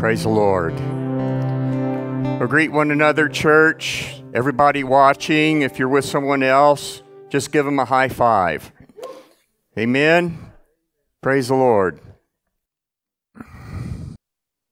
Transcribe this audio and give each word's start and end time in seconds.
Praise 0.00 0.22
the 0.22 0.30
Lord. 0.30 0.72
Well, 0.80 2.48
greet 2.48 2.72
one 2.72 2.90
another, 2.90 3.28
church. 3.28 4.22
Everybody 4.32 4.82
watching, 4.82 5.60
if 5.60 5.78
you're 5.78 5.90
with 5.90 6.06
someone 6.06 6.42
else, 6.42 7.02
just 7.28 7.52
give 7.52 7.66
them 7.66 7.78
a 7.78 7.84
high 7.84 8.08
five. 8.08 8.72
Amen. 9.78 10.38
Praise 11.20 11.48
the 11.48 11.54
Lord. 11.54 12.00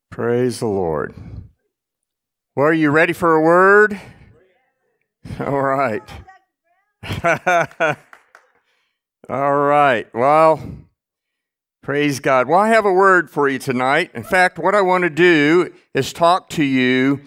Praise 0.09 0.61
the 0.61 0.67
Lord. 0.67 1.15
Well, 2.57 2.69
are 2.69 2.73
you 2.73 2.91
ready 2.91 3.13
for 3.13 3.35
a 3.35 3.43
word? 3.43 4.01
All 5.41 5.61
right. 5.61 6.09
All 9.29 9.57
right. 9.59 10.07
Well, 10.15 10.88
praise 11.89 12.21
God. 12.21 12.49
Well, 12.49 12.59
I 12.59 12.69
have 12.69 12.85
a 12.85 12.93
word 12.93 13.31
for 13.31 13.49
you 13.49 13.59
tonight. 13.59 14.11
In 14.13 14.23
fact, 14.23 14.59
what 14.59 14.75
I 14.75 14.83
want 14.83 15.05
to 15.05 15.09
do 15.09 15.73
is 15.95 16.13
talk 16.13 16.51
to 16.51 16.63
you 16.63 17.23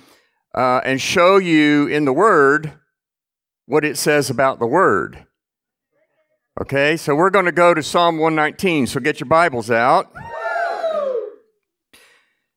uh, 0.54 0.82
and 0.86 1.02
show 1.02 1.38
you 1.38 1.88
in 1.88 2.06
the 2.06 2.14
Word 2.14 2.72
what 3.66 3.84
it 3.84 3.98
says 3.98 4.30
about 4.30 4.60
the 4.60 4.68
Word. 4.68 5.26
Okay, 6.62 6.96
so 6.96 7.16
we're 7.16 7.32
going 7.32 7.46
to 7.46 7.52
go 7.52 7.74
to 7.74 7.82
Psalm 7.82 8.20
119. 8.20 8.86
So 8.86 9.00
get 9.00 9.20
your 9.20 9.28
Bibles 9.28 9.72
out. 9.72 10.14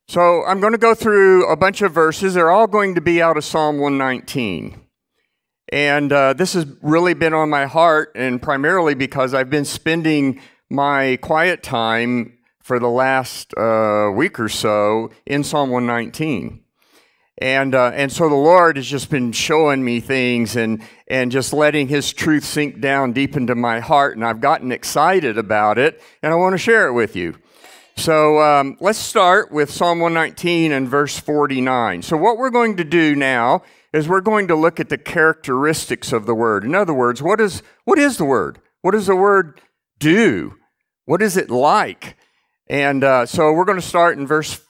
So 0.06 0.44
I'm 0.44 0.60
going 0.60 0.72
to 0.72 0.78
go 0.78 0.94
through 0.94 1.50
a 1.50 1.56
bunch 1.56 1.80
of 1.80 1.92
verses. 1.92 2.34
They're 2.34 2.50
all 2.50 2.66
going 2.66 2.96
to 2.96 3.00
be 3.00 3.22
out 3.22 3.38
of 3.38 3.44
Psalm 3.46 3.78
119. 3.78 4.78
And 5.72 6.12
uh, 6.12 6.34
this 6.34 6.52
has 6.52 6.66
really 6.82 7.14
been 7.14 7.32
on 7.32 7.48
my 7.48 7.64
heart, 7.64 8.12
and 8.14 8.42
primarily 8.42 8.94
because 8.94 9.32
I've 9.32 9.48
been 9.48 9.64
spending 9.64 10.42
my 10.70 11.16
quiet 11.22 11.62
time 11.62 12.38
for 12.62 12.78
the 12.78 12.88
last 12.88 13.52
uh, 13.56 14.10
week 14.14 14.40
or 14.40 14.48
so 14.48 15.10
in 15.26 15.44
Psalm 15.44 15.70
119. 15.70 16.64
And, 17.38 17.74
uh, 17.74 17.90
and 17.94 18.12
so 18.12 18.28
the 18.28 18.34
Lord 18.34 18.76
has 18.76 18.86
just 18.86 19.10
been 19.10 19.32
showing 19.32 19.84
me 19.84 20.00
things 20.00 20.56
and, 20.56 20.82
and 21.08 21.32
just 21.32 21.52
letting 21.52 21.88
His 21.88 22.12
truth 22.12 22.44
sink 22.44 22.80
down 22.80 23.12
deep 23.12 23.36
into 23.36 23.54
my 23.54 23.80
heart. 23.80 24.16
And 24.16 24.24
I've 24.24 24.40
gotten 24.40 24.70
excited 24.70 25.36
about 25.36 25.78
it, 25.78 26.00
and 26.22 26.32
I 26.32 26.36
want 26.36 26.54
to 26.54 26.58
share 26.58 26.86
it 26.86 26.92
with 26.92 27.16
you. 27.16 27.34
So 27.96 28.40
um, 28.40 28.76
let's 28.80 28.98
start 28.98 29.52
with 29.52 29.70
Psalm 29.70 30.00
119 30.00 30.72
and 30.72 30.88
verse 30.88 31.18
49. 31.18 32.02
So, 32.02 32.16
what 32.16 32.38
we're 32.38 32.50
going 32.50 32.76
to 32.76 32.84
do 32.84 33.14
now 33.14 33.62
is 33.92 34.08
we're 34.08 34.20
going 34.20 34.48
to 34.48 34.56
look 34.56 34.80
at 34.80 34.88
the 34.88 34.98
characteristics 34.98 36.12
of 36.12 36.26
the 36.26 36.34
word. 36.34 36.64
In 36.64 36.74
other 36.74 36.94
words, 36.94 37.22
what 37.22 37.40
is, 37.40 37.62
what 37.84 37.98
is 37.98 38.16
the 38.16 38.24
word? 38.24 38.60
What 38.82 38.92
does 38.92 39.06
the 39.06 39.16
word 39.16 39.60
do? 39.98 40.54
What 41.04 41.22
is 41.22 41.36
it 41.36 41.50
like? 41.50 42.16
And 42.68 43.04
uh, 43.04 43.26
so 43.26 43.52
we're 43.52 43.64
going 43.64 43.80
to 43.80 43.86
start 43.86 44.18
in 44.18 44.26
verse 44.26 44.60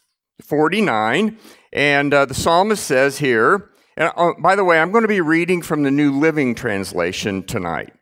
49. 0.43 1.39
And 1.73 2.15
uh, 2.15 2.25
the 2.25 2.35
psalmist 2.35 2.85
says 2.85 3.19
here, 3.19 3.71
and 3.97 4.13
uh, 4.17 4.33
by 4.41 4.57
the 4.57 4.65
way, 4.65 4.79
I'm 4.79 4.91
going 4.91 5.03
to 5.03 5.09
be 5.09 5.21
reading 5.21 5.63
from 5.63 5.83
the 5.83 5.91
New 5.91 6.19
Living 6.19 6.55
Translation 6.55 7.43
tonight. 7.45 7.93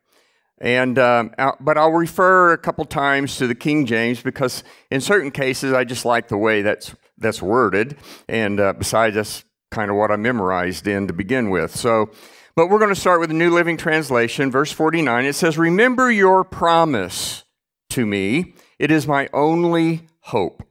And 0.59 0.97
um, 0.99 1.35
but 1.61 1.77
I'll 1.77 1.91
refer 1.91 2.53
a 2.53 2.59
couple 2.59 2.85
times 2.85 3.37
to 3.39 3.49
the 3.49 3.55
King 3.55 3.85
James 3.85 4.23
because 4.23 4.63
in 4.93 5.01
certain 5.01 5.33
cases 5.33 5.73
I 5.73 5.83
just 5.83 6.05
like 6.05 6.29
the 6.29 6.39
way 6.39 6.63
that's 6.63 6.95
that's 7.19 7.43
worded. 7.43 7.97
And 8.29 8.61
uh, 8.61 8.75
besides, 8.75 9.17
that's 9.17 9.45
kind 9.73 9.91
of 9.91 9.97
what 9.97 10.13
I 10.13 10.17
memorized 10.17 10.87
in 10.87 11.09
to 11.09 11.13
begin 11.13 11.51
with. 11.51 11.75
So, 11.75 12.11
but 12.55 12.69
we're 12.69 12.79
going 12.79 12.95
to 12.95 13.01
start 13.01 13.21
with 13.21 13.31
the 13.31 13.35
New 13.35 13.51
Living 13.51 13.77
Translation, 13.77 14.51
verse 14.51 14.73
49. 14.73 15.25
It 15.25 15.35
says, 15.35 15.59
"Remember 15.59 16.11
your 16.11 16.45
promise 16.45 17.45
to 17.91 18.07
me; 18.07 18.55
it 18.79 18.91
is 18.91 19.07
my 19.07 19.29
only 19.33 20.07
hope." 20.21 20.63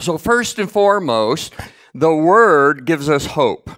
So 0.00 0.18
first 0.18 0.58
and 0.58 0.70
foremost, 0.70 1.54
the 1.94 2.14
Word 2.14 2.84
gives 2.84 3.08
us 3.08 3.26
hope. 3.26 3.70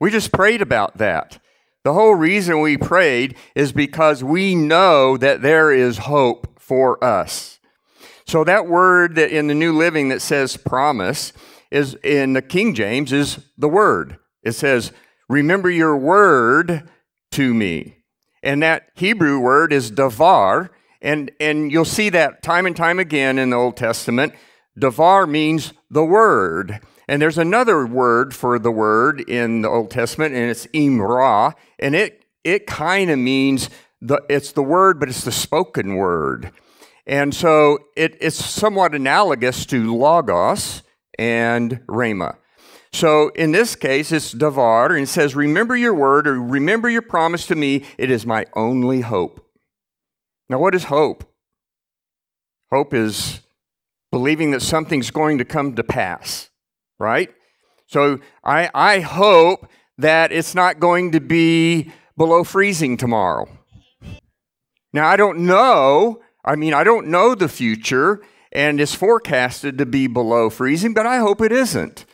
We 0.00 0.10
just 0.10 0.32
prayed 0.32 0.62
about 0.62 0.98
that. 0.98 1.38
The 1.84 1.92
whole 1.92 2.14
reason 2.14 2.60
we 2.60 2.76
prayed 2.76 3.36
is 3.54 3.72
because 3.72 4.22
we 4.22 4.54
know 4.54 5.16
that 5.16 5.42
there 5.42 5.72
is 5.72 5.98
hope 5.98 6.60
for 6.60 7.02
us. 7.02 7.58
So 8.26 8.44
that 8.44 8.66
word 8.66 9.16
that 9.16 9.30
in 9.30 9.48
the 9.48 9.54
New 9.54 9.76
Living 9.76 10.08
that 10.08 10.22
says 10.22 10.56
promise 10.56 11.32
is 11.70 11.94
in 12.04 12.34
the 12.34 12.42
King 12.42 12.74
James 12.74 13.12
is 13.12 13.40
the 13.58 13.68
word. 13.68 14.16
It 14.42 14.52
says, 14.52 14.92
"Remember 15.28 15.70
your 15.70 15.96
word 15.96 16.88
to 17.32 17.54
me." 17.54 17.96
And 18.42 18.62
that 18.62 18.88
Hebrew 18.94 19.38
word 19.38 19.72
is 19.72 19.90
davar, 19.90 20.70
and 21.00 21.30
and 21.40 21.70
you'll 21.70 21.84
see 21.84 22.08
that 22.10 22.42
time 22.42 22.66
and 22.66 22.76
time 22.76 22.98
again 22.98 23.38
in 23.38 23.50
the 23.50 23.56
Old 23.56 23.76
Testament. 23.76 24.34
Davar 24.78 25.28
means 25.28 25.72
the 25.90 26.04
word. 26.04 26.80
And 27.08 27.20
there's 27.20 27.38
another 27.38 27.84
word 27.84 28.34
for 28.34 28.58
the 28.58 28.70
word 28.70 29.20
in 29.28 29.62
the 29.62 29.68
Old 29.68 29.90
Testament, 29.90 30.34
and 30.34 30.50
it's 30.50 30.66
imra, 30.68 31.54
and 31.78 31.94
it 31.94 32.24
it 32.44 32.66
kind 32.66 33.10
of 33.10 33.18
means 33.18 33.68
the 34.00 34.22
it's 34.28 34.52
the 34.52 34.62
word, 34.62 34.98
but 34.98 35.08
it's 35.08 35.24
the 35.24 35.32
spoken 35.32 35.96
word. 35.96 36.52
And 37.06 37.34
so 37.34 37.78
it, 37.96 38.16
it's 38.20 38.36
somewhat 38.36 38.94
analogous 38.94 39.66
to 39.66 39.94
logos 39.94 40.82
and 41.18 41.80
rhema. 41.88 42.36
So 42.92 43.28
in 43.30 43.52
this 43.52 43.74
case, 43.74 44.12
it's 44.12 44.34
davar, 44.34 44.90
and 44.90 45.00
it 45.00 45.08
says, 45.08 45.34
Remember 45.34 45.76
your 45.76 45.94
word, 45.94 46.26
or 46.26 46.40
remember 46.40 46.90
your 46.90 47.02
promise 47.02 47.46
to 47.46 47.54
me, 47.54 47.84
it 47.98 48.10
is 48.10 48.26
my 48.26 48.46
only 48.54 49.00
hope. 49.00 49.46
Now, 50.48 50.58
what 50.58 50.74
is 50.74 50.84
hope? 50.84 51.24
Hope 52.70 52.92
is 52.92 53.40
believing 54.10 54.50
that 54.50 54.60
something's 54.60 55.10
going 55.10 55.38
to 55.38 55.44
come 55.44 55.74
to 55.74 55.82
pass 55.82 56.50
right? 57.02 57.34
So 57.86 58.20
I, 58.44 58.70
I 58.72 59.00
hope 59.00 59.66
that 59.98 60.32
it's 60.32 60.54
not 60.54 60.80
going 60.80 61.12
to 61.12 61.20
be 61.20 61.90
below 62.16 62.44
freezing 62.44 62.96
tomorrow. 62.96 63.48
Now, 64.92 65.08
I 65.08 65.16
don't 65.16 65.40
know. 65.40 66.22
I 66.44 66.56
mean, 66.56 66.74
I 66.74 66.84
don't 66.84 67.08
know 67.08 67.34
the 67.34 67.48
future, 67.48 68.22
and 68.52 68.80
it's 68.80 68.94
forecasted 68.94 69.78
to 69.78 69.86
be 69.86 70.06
below 70.06 70.48
freezing, 70.48 70.94
but 70.94 71.06
I 71.06 71.18
hope 71.18 71.40
it 71.40 71.52
isn't. 71.52 72.06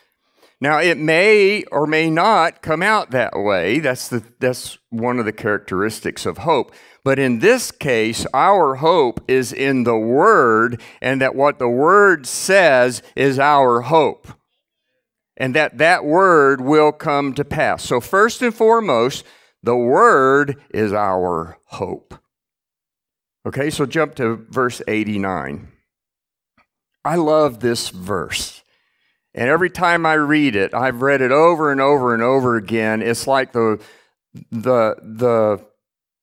Now, 0.61 0.79
it 0.79 0.97
may 0.97 1.63
or 1.71 1.87
may 1.87 2.09
not 2.09 2.61
come 2.61 2.81
out 2.81 3.11
that 3.11 3.33
way. 3.35 3.79
That's, 3.79 4.09
the, 4.09 4.23
that's 4.39 4.77
one 4.89 5.17
of 5.17 5.25
the 5.25 5.31
characteristics 5.31 6.25
of 6.25 6.39
hope. 6.39 6.73
But 7.03 7.17
in 7.17 7.39
this 7.39 7.71
case, 7.71 8.25
our 8.33 8.75
hope 8.75 9.23
is 9.27 9.53
in 9.53 9.85
the 9.85 9.97
Word, 9.97 10.81
and 11.01 11.21
that 11.21 11.33
what 11.35 11.59
the 11.59 11.69
Word 11.69 12.27
says 12.27 13.01
is 13.15 13.39
our 13.39 13.81
hope 13.81 14.27
and 15.39 15.55
that 15.55 15.77
that 15.77 16.03
word 16.03 16.59
will 16.59 16.91
come 16.91 17.33
to 17.33 17.45
pass. 17.45 17.83
So, 17.83 18.01
first 18.01 18.41
and 18.41 18.53
foremost, 18.53 19.23
the 19.63 19.75
word 19.75 20.61
is 20.69 20.91
our 20.91 21.57
hope. 21.65 22.13
Okay, 23.45 23.69
so 23.69 23.85
jump 23.85 24.15
to 24.15 24.45
verse 24.49 24.81
89. 24.87 25.69
I 27.05 27.15
love 27.15 27.61
this 27.61 27.89
verse. 27.89 28.58
And 29.39 29.49
every 29.49 29.69
time 29.69 30.05
I 30.05 30.15
read 30.15 30.57
it, 30.57 30.73
I've 30.73 31.01
read 31.01 31.21
it 31.21 31.31
over 31.31 31.71
and 31.71 31.79
over 31.79 32.13
and 32.13 32.21
over 32.21 32.57
again. 32.57 33.01
It's 33.01 33.25
like 33.25 33.53
the 33.53 33.81
the 34.51 34.97
the 35.01 35.65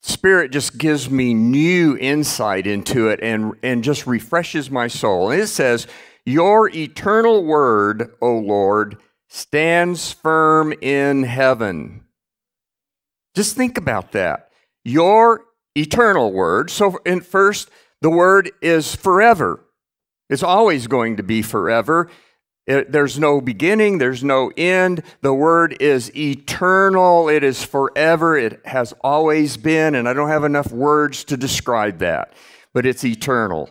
Spirit 0.02 0.52
just 0.52 0.76
gives 0.76 1.08
me 1.08 1.32
new 1.32 1.96
insight 1.96 2.66
into 2.66 3.08
it 3.08 3.18
and, 3.22 3.54
and 3.62 3.82
just 3.82 4.06
refreshes 4.06 4.70
my 4.70 4.86
soul. 4.86 5.30
And 5.30 5.40
it 5.40 5.46
says, 5.46 5.86
Your 6.26 6.68
eternal 6.68 7.42
word, 7.42 8.12
O 8.20 8.34
Lord, 8.36 8.98
stands 9.28 10.12
firm 10.12 10.74
in 10.82 11.22
heaven. 11.22 12.04
Just 13.34 13.56
think 13.56 13.78
about 13.78 14.12
that. 14.12 14.50
Your 14.84 15.42
eternal 15.74 16.34
word. 16.34 16.70
So, 16.70 16.98
in 17.06 17.22
first, 17.22 17.70
the 18.02 18.10
word 18.10 18.50
is 18.60 18.94
forever. 18.94 19.64
It's 20.28 20.42
always 20.42 20.86
going 20.86 21.16
to 21.16 21.22
be 21.22 21.40
forever. 21.40 22.10
It, 22.66 22.90
there's 22.90 23.18
no 23.18 23.40
beginning, 23.40 23.98
there's 23.98 24.24
no 24.24 24.50
end. 24.56 25.02
The 25.20 25.34
word 25.34 25.76
is 25.80 26.14
eternal, 26.16 27.28
it 27.28 27.44
is 27.44 27.62
forever, 27.62 28.36
it 28.36 28.60
has 28.66 28.92
always 29.02 29.56
been, 29.56 29.94
and 29.94 30.08
I 30.08 30.12
don't 30.12 30.28
have 30.28 30.42
enough 30.42 30.72
words 30.72 31.22
to 31.24 31.36
describe 31.36 31.98
that, 31.98 32.32
but 32.74 32.84
it's 32.84 33.04
eternal. 33.04 33.70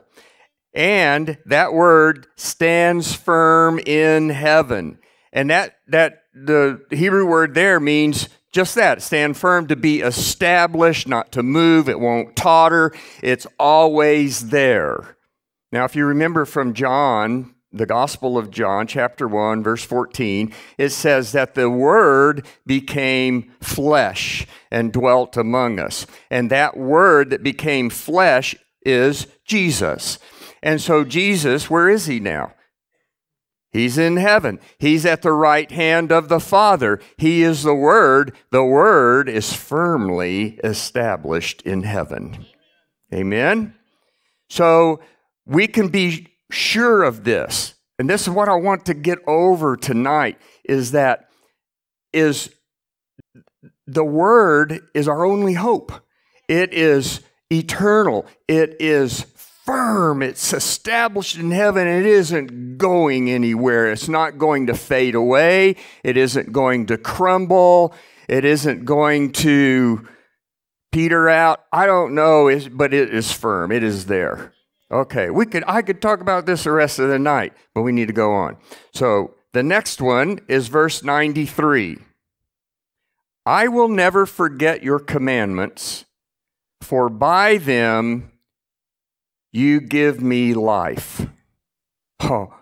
And 0.74 1.38
that 1.46 1.74
word 1.74 2.28
stands 2.38 3.14
firm 3.14 3.80
in 3.80 4.30
heaven. 4.30 5.00
And 5.34 5.50
that, 5.50 5.76
that 5.88 6.24
the 6.34 6.82
Hebrew 6.90 7.26
word 7.26 7.54
there 7.54 7.80
means 7.80 8.30
just 8.52 8.76
that 8.76 9.02
stand 9.02 9.36
firm 9.36 9.68
to 9.68 9.76
be 9.76 10.00
established, 10.00 11.10
not 11.10 11.34
to 11.34 11.44
move, 11.44 11.90
it 11.90 12.00
won't 12.00 12.38
totter, 12.38 12.94
it's 13.22 13.46
always 13.60 14.50
there. 14.50 15.18
Now, 15.74 15.84
if 15.84 15.98
you 15.98 16.06
remember 16.06 16.46
from 16.46 16.74
John, 16.74 17.55
the 17.76 17.86
Gospel 17.86 18.38
of 18.38 18.52
John, 18.52 18.88
chapter 18.88 19.28
1, 19.28 19.64
verse 19.64 19.84
14, 19.84 20.54
it 20.78 20.90
says 20.90 21.34
that 21.34 21.56
the 21.56 21.70
Word 21.70 22.46
became 22.66 23.52
flesh 23.62 24.48
and 24.72 24.94
dwelt 24.94 25.38
among 25.38 25.80
us. 25.80 26.08
And 26.30 26.50
that 26.50 26.78
Word 26.78 27.30
that 27.32 27.44
became 27.44 27.90
flesh 27.90 28.56
is 28.86 29.28
Jesus. 29.46 30.20
And 30.64 30.82
so, 30.82 31.04
Jesus, 31.04 31.70
where 31.70 31.90
is 31.90 32.06
he 32.06 32.20
now? 32.20 32.54
He's 33.72 33.98
in 33.98 34.16
heaven. 34.16 34.60
He's 34.80 35.06
at 35.06 35.22
the 35.22 35.34
right 35.34 35.70
hand 35.70 36.10
of 36.10 36.30
the 36.30 36.40
Father. 36.40 37.02
He 37.18 37.44
is 37.44 37.64
the 37.64 37.76
Word. 37.76 38.34
The 38.52 38.64
Word 38.64 39.28
is 39.28 39.52
firmly 39.52 40.60
established 40.64 41.62
in 41.64 41.84
heaven. 41.84 42.46
Amen? 43.14 43.76
So 44.50 45.02
we 45.46 45.68
can 45.68 45.90
be 45.90 46.35
sure 46.56 47.04
of 47.04 47.24
this. 47.24 47.76
And 48.00 48.10
this 48.10 48.24
is 48.24 48.30
what 48.30 48.50
I 48.50 48.56
want 48.56 48.86
to 48.88 48.94
get 48.94 49.20
over 49.28 49.78
tonight 49.78 50.38
is 50.64 50.92
that 50.92 51.30
is 52.12 52.50
the 53.88 54.04
Word 54.04 54.82
is 54.94 55.08
our 55.08 55.26
only 55.26 55.54
hope. 55.54 55.92
It 56.48 56.74
is 56.74 57.22
eternal. 57.52 58.26
It 58.48 58.78
is 58.80 59.26
firm. 59.66 60.22
It's 60.22 60.54
established 60.54 61.38
in 61.38 61.52
heaven. 61.52 61.88
It 61.88 62.06
isn't 62.06 62.78
going 62.78 63.30
anywhere. 63.30 63.92
It's 63.92 64.10
not 64.10 64.38
going 64.38 64.68
to 64.68 64.74
fade 64.74 65.16
away. 65.16 65.76
It 66.04 66.18
isn't 66.18 66.52
going 66.52 66.88
to 66.88 66.98
crumble. 66.98 67.94
It 68.28 68.46
isn't 68.46 68.86
going 68.86 69.32
to 69.34 70.08
peter 70.92 71.30
out. 71.30 71.64
I 71.72 71.86
don't 71.86 72.16
know, 72.16 72.50
but 72.72 72.94
it 72.94 73.14
is 73.14 73.32
firm. 73.32 73.72
It 73.72 73.84
is 73.84 74.06
there. 74.06 74.55
Okay, 74.92 75.30
we 75.30 75.46
could 75.46 75.64
I 75.68 75.82
could 75.82 76.02
talk 76.02 76.22
about 76.22 76.46
this 76.46 76.64
the 76.64 76.72
rest 76.72 77.00
of 77.00 77.10
the 77.10 77.20
night, 77.20 77.54
but 77.74 77.82
we 77.82 77.92
need 77.92 78.08
to 78.08 78.14
go 78.14 78.34
on. 78.34 78.58
So 78.94 79.36
the 79.54 79.64
next 79.64 80.02
one 80.02 80.40
is 80.48 80.68
verse 80.68 81.04
93. 81.04 81.98
I 83.46 83.68
will 83.68 83.88
never 83.88 84.26
forget 84.26 84.84
your 84.84 85.00
commandments, 85.00 86.06
for 86.82 87.10
by 87.10 87.58
them 87.58 88.32
you 89.52 89.80
give 89.80 90.22
me 90.22 90.54
life. 90.54 91.28
Oh, 92.20 92.54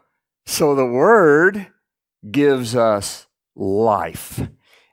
so 0.45 0.75
the 0.75 0.85
word 0.85 1.67
gives 2.29 2.75
us 2.75 3.27
life. 3.55 4.41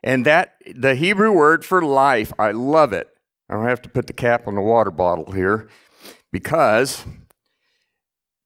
And 0.03 0.25
that, 0.25 0.55
the 0.75 0.95
Hebrew 0.95 1.31
word 1.31 1.63
for 1.63 1.81
life, 1.81 2.33
I 2.39 2.51
love 2.51 2.93
it. 2.93 3.07
I 3.49 3.53
don't 3.53 3.67
have 3.67 3.81
to 3.83 3.89
put 3.89 4.07
the 4.07 4.13
cap 4.13 4.47
on 4.47 4.55
the 4.55 4.61
water 4.61 4.91
bottle 4.91 5.31
here 5.31 5.69
because 6.31 7.05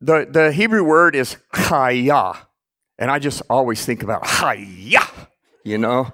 the, 0.02 0.28
the 0.30 0.52
Hebrew 0.52 0.84
word 0.84 1.16
is 1.16 1.38
chaya. 1.54 2.38
And 2.98 3.12
I 3.12 3.20
just 3.20 3.42
always 3.50 3.86
think 3.86 4.04
about 4.04 4.24
chaya, 4.24 5.08
you 5.64 5.78
know? 5.78 6.12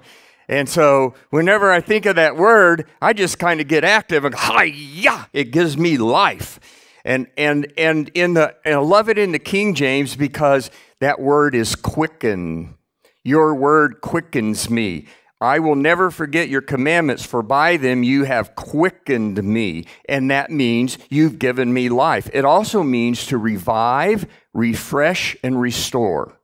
And 0.48 0.68
so 0.68 1.14
whenever 1.30 1.70
I 1.70 1.80
think 1.80 2.06
of 2.06 2.16
that 2.16 2.36
word, 2.36 2.86
I 3.00 3.12
just 3.12 3.38
kind 3.38 3.60
of 3.60 3.68
get 3.68 3.84
active 3.84 4.24
and 4.24 4.34
chaya. 4.34 5.28
It 5.32 5.52
gives 5.52 5.76
me 5.76 5.96
life. 5.96 6.58
And, 7.04 7.26
and, 7.36 7.72
and, 7.76 8.10
in 8.14 8.34
the, 8.34 8.54
and 8.64 8.74
I 8.74 8.78
love 8.78 9.08
it 9.08 9.18
in 9.18 9.32
the 9.32 9.38
King 9.38 9.74
James 9.74 10.14
because 10.16 10.70
that 11.00 11.20
word 11.20 11.54
is 11.54 11.74
quicken. 11.74 12.76
Your 13.24 13.54
word 13.54 14.00
quickens 14.00 14.68
me. 14.68 15.06
I 15.42 15.58
will 15.58 15.74
never 15.74 16.10
forget 16.10 16.48
your 16.48 16.60
commandments, 16.60 17.24
for 17.26 17.42
by 17.42 17.76
them 17.76 18.02
you 18.02 18.24
have 18.24 18.54
quickened 18.54 19.42
me. 19.42 19.86
And 20.08 20.30
that 20.30 20.50
means 20.50 20.98
you've 21.10 21.38
given 21.38 21.72
me 21.72 21.88
life. 21.88 22.30
It 22.32 22.44
also 22.44 22.82
means 22.82 23.26
to 23.26 23.38
revive, 23.38 24.26
refresh, 24.54 25.36
and 25.42 25.60
restore. 25.60 26.38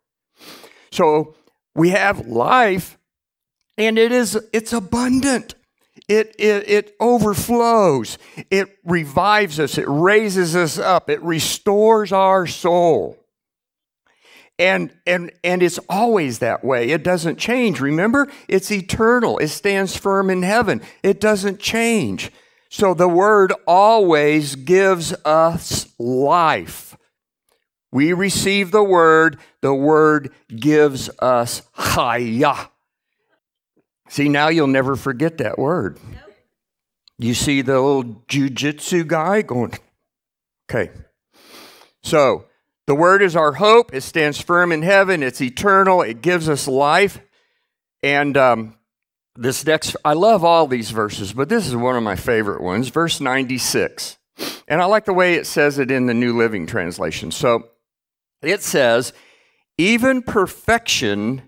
So 0.90 1.34
we 1.74 1.90
have 1.90 2.26
life, 2.26 2.98
and 3.76 3.98
it 3.98 4.10
is 4.10 4.38
it's 4.52 4.72
abundant. 4.72 5.54
It, 6.08 6.34
it, 6.38 6.68
it 6.68 6.96
overflows. 7.00 8.16
It 8.50 8.78
revives 8.84 9.60
us. 9.60 9.76
It 9.76 9.86
raises 9.86 10.56
us 10.56 10.78
up. 10.78 11.10
It 11.10 11.22
restores 11.22 12.12
our 12.12 12.46
soul. 12.46 13.18
And, 14.58 14.92
and, 15.06 15.30
and 15.44 15.62
it's 15.62 15.78
always 15.88 16.40
that 16.40 16.64
way. 16.64 16.90
It 16.90 17.04
doesn't 17.04 17.38
change. 17.38 17.80
Remember, 17.80 18.28
it's 18.48 18.72
eternal. 18.72 19.38
It 19.38 19.48
stands 19.48 19.96
firm 19.96 20.30
in 20.30 20.42
heaven. 20.42 20.82
It 21.02 21.20
doesn't 21.20 21.60
change. 21.60 22.32
So 22.68 22.92
the 22.92 23.08
word 23.08 23.52
always 23.66 24.56
gives 24.56 25.12
us 25.24 25.86
life. 25.98 26.96
We 27.90 28.12
receive 28.12 28.70
the 28.70 28.82
word, 28.82 29.38
the 29.62 29.74
word 29.74 30.32
gives 30.54 31.08
us 31.20 31.62
chaya. 31.76 32.68
See, 34.10 34.28
now 34.28 34.48
you'll 34.48 34.66
never 34.66 34.96
forget 34.96 35.38
that 35.38 35.58
word. 35.58 35.98
Nope. 36.10 36.20
You 37.18 37.34
see 37.34 37.62
the 37.62 37.80
little 37.80 38.04
jujitsu 38.28 39.06
guy 39.06 39.42
going, 39.42 39.72
okay. 40.70 40.90
So, 42.02 42.44
the 42.88 42.94
word 42.96 43.22
is 43.22 43.36
our 43.36 43.52
hope. 43.52 43.94
It 43.94 44.00
stands 44.00 44.40
firm 44.40 44.72
in 44.72 44.82
heaven. 44.82 45.22
It's 45.22 45.40
eternal. 45.40 46.02
It 46.02 46.22
gives 46.22 46.48
us 46.48 46.66
life. 46.66 47.20
And 48.02 48.36
um, 48.36 48.76
this 49.36 49.64
next, 49.64 49.94
I 50.04 50.14
love 50.14 50.42
all 50.42 50.66
these 50.66 50.90
verses, 50.90 51.32
but 51.32 51.48
this 51.48 51.68
is 51.68 51.76
one 51.76 51.96
of 51.96 52.02
my 52.02 52.16
favorite 52.16 52.60
ones, 52.60 52.88
verse 52.88 53.20
96. 53.20 54.16
And 54.66 54.82
I 54.82 54.86
like 54.86 55.04
the 55.04 55.14
way 55.14 55.34
it 55.34 55.46
says 55.46 55.78
it 55.78 55.92
in 55.92 56.06
the 56.06 56.14
New 56.14 56.36
Living 56.36 56.66
Translation. 56.66 57.30
So 57.30 57.68
it 58.42 58.62
says, 58.62 59.12
even 59.76 60.22
perfection 60.22 61.42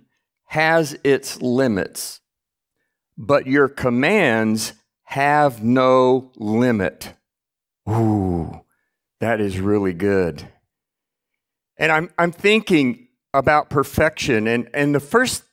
has 0.45 0.97
its 1.03 1.43
limits 1.43 2.21
but 3.21 3.47
your 3.47 3.69
commands 3.69 4.73
have 5.03 5.63
no 5.63 6.33
limit. 6.37 7.13
Ooh, 7.87 8.63
that 9.21 9.43
is 9.43 9.61
really 9.61 9.93
good. 9.93 10.49
And 11.81 11.91
I'm, 11.91 12.11
I'm 12.19 12.31
thinking 12.31 13.09
about 13.33 13.71
perfection, 13.71 14.47
and, 14.47 14.69
and 14.75 14.95
the 14.95 15.01
first 15.01 15.45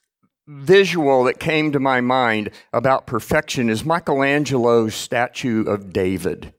visual 0.46 1.24
that 1.24 1.40
came 1.40 1.72
to 1.72 1.80
my 1.80 2.02
mind 2.02 2.52
about 2.74 3.08
perfection 3.08 3.70
is 3.70 3.86
Michelangelo's 3.86 4.94
statue 4.94 5.64
of 5.64 5.94
David. 5.94 6.54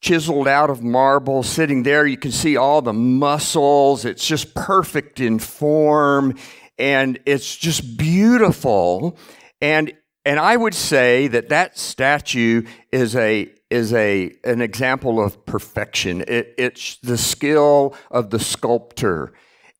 Chiseled 0.00 0.46
out 0.46 0.70
of 0.70 0.84
marble, 0.84 1.42
sitting 1.42 1.82
there, 1.82 2.06
you 2.06 2.16
can 2.16 2.30
see 2.30 2.56
all 2.56 2.80
the 2.80 2.92
muscles. 2.92 4.04
It's 4.04 4.26
just 4.26 4.54
perfect 4.54 5.18
in 5.18 5.40
form, 5.40 6.36
and 6.78 7.18
it's 7.26 7.56
just 7.56 7.98
beautiful. 7.98 9.18
And 9.60 9.92
and 10.24 10.38
I 10.38 10.56
would 10.56 10.74
say 10.74 11.26
that 11.26 11.48
that 11.48 11.76
statue 11.76 12.62
is 12.92 13.16
a 13.16 13.52
is 13.70 13.92
a 13.92 14.34
an 14.44 14.60
example 14.60 15.22
of 15.22 15.44
perfection. 15.46 16.22
It, 16.26 16.54
it's 16.58 16.96
the 16.96 17.18
skill 17.18 17.94
of 18.10 18.30
the 18.30 18.38
sculptor, 18.38 19.32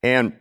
and 0.03 0.35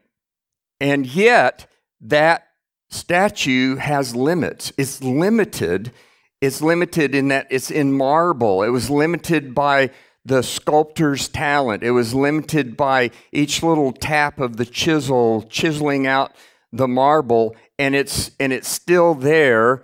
and 0.80 1.06
yet 1.06 1.70
that 2.02 2.48
statue 2.90 3.76
has 3.76 4.16
limits. 4.16 4.72
It's 4.78 5.04
limited. 5.04 5.92
It's 6.40 6.62
limited 6.62 7.16
in 7.16 7.30
that 7.30 7.48
it's 7.50 7.72
in 7.72 7.94
marble. 7.94 8.64
It 8.64 8.70
was 8.70 8.90
limited 8.90 9.56
by 9.56 9.92
the 10.24 10.44
sculptor's 10.44 11.30
talent. 11.30 11.84
It 11.84 11.92
was 11.92 12.14
limited 12.14 12.76
by 12.76 13.12
each 13.32 13.64
little 13.64 13.94
tap 13.94 14.40
of 14.40 14.58
the 14.58 14.66
chisel 14.66 15.44
chiseling 15.44 16.06
out 16.06 16.36
the 16.72 16.88
marble 16.88 17.56
and 17.80 17.96
it's 17.96 18.32
and 18.40 18.52
it's 18.52 18.68
still 18.68 19.14
there 19.14 19.82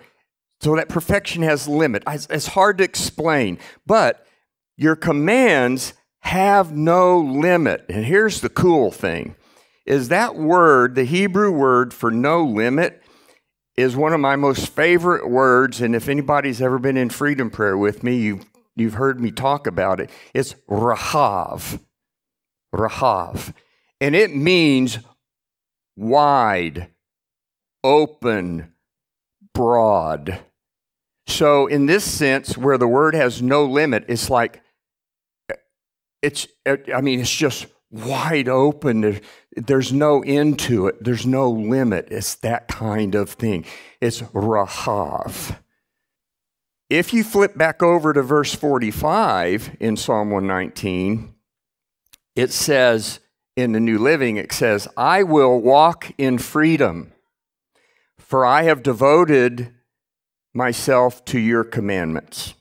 so 0.64 0.76
that 0.76 0.90
perfection 0.90 1.44
has 1.44 1.68
limit 1.68 2.04
it's 2.08 2.48
hard 2.48 2.78
to 2.78 2.84
explain 2.84 3.58
but 3.86 4.26
your 4.76 4.96
commands 4.96 5.94
have 6.24 6.76
no 6.76 7.20
limit. 7.20 7.86
And 7.90 8.06
here's 8.06 8.42
the 8.42 8.50
cool 8.50 8.92
thing 8.92 9.36
is 9.86 10.08
that 10.08 10.36
word 10.36 10.96
the 10.96 11.04
hebrew 11.04 11.52
word 11.52 11.94
for 11.94 12.10
no 12.10 12.44
limit 12.44 13.02
is 13.76 13.96
one 13.96 14.14
of 14.14 14.20
my 14.22 14.38
most 14.38 14.70
favorite 14.70 15.30
words 15.30 15.82
and 15.82 15.94
if 15.94 16.08
anybody's 16.08 16.62
ever 16.62 16.80
been 16.80 16.96
in 16.96 17.10
freedom 17.10 17.50
prayer 17.50 17.78
with 17.78 18.04
me 18.04 18.16
you've 18.16 18.46
you've 18.76 18.94
heard 18.94 19.20
me 19.20 19.32
talk 19.32 19.68
about 19.68 20.00
it. 20.00 20.10
It's 20.34 20.56
rahav. 20.70 21.80
Rahav. 22.74 23.54
And 24.00 24.16
it 24.16 24.34
means 24.34 25.00
wide 25.98 26.90
open, 27.84 28.74
broad. 29.54 30.40
So, 31.28 31.68
in 31.68 31.86
this 31.86 32.04
sense, 32.04 32.58
where 32.58 32.78
the 32.78 32.88
word 32.88 33.16
has 33.16 33.42
no 33.42 33.66
limit, 33.66 34.06
it's 34.08 34.30
like, 34.30 34.62
it's, 36.22 36.48
I 36.66 37.02
mean, 37.02 37.20
it's 37.20 37.34
just 37.34 37.68
wide 37.92 38.50
open. 38.50 39.22
There's 39.56 39.94
no 39.94 40.22
end 40.24 40.60
to 40.60 40.88
it, 40.88 41.04
there's 41.04 41.26
no 41.26 41.50
limit. 41.50 42.08
It's 42.12 42.36
that 42.36 42.68
kind 42.68 43.16
of 43.16 43.30
thing. 43.30 43.66
It's 44.02 44.22
Rahav. 44.22 45.58
If 46.90 47.14
you 47.14 47.24
flip 47.24 47.58
back 47.58 47.82
over 47.82 48.14
to 48.14 48.22
verse 48.22 48.54
45 48.54 49.78
in 49.80 49.98
Psalm 49.98 50.30
119, 50.30 51.34
it 52.36 52.52
says 52.52 53.20
in 53.56 53.72
the 53.72 53.80
New 53.80 53.98
Living, 53.98 54.38
it 54.38 54.52
says, 54.52 54.88
I 54.98 55.24
will 55.24 55.60
walk 55.60 56.12
in 56.18 56.38
freedom. 56.38 57.14
For 58.18 58.46
I 58.46 58.64
have 58.64 58.84
devoted 58.84 59.74
myself 60.54 61.24
to 61.26 61.40
your 61.40 61.64
commandments. 61.64 62.54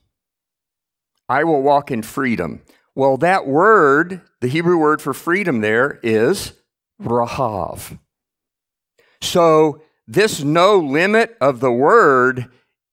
I 1.28 1.44
will 1.44 1.62
walk 1.62 1.90
in 1.90 2.02
freedom. 2.02 2.62
Well, 2.94 3.16
that 3.18 3.46
word, 3.46 4.20
the 4.40 4.48
Hebrew 4.48 4.76
word 4.76 5.00
for 5.00 5.14
freedom 5.14 5.60
there 5.60 5.98
is 6.02 6.52
Rahav. 7.00 7.98
So, 9.20 9.82
this 10.06 10.42
no 10.42 10.78
limit 10.78 11.36
of 11.40 11.60
the 11.60 11.72
word 11.72 12.48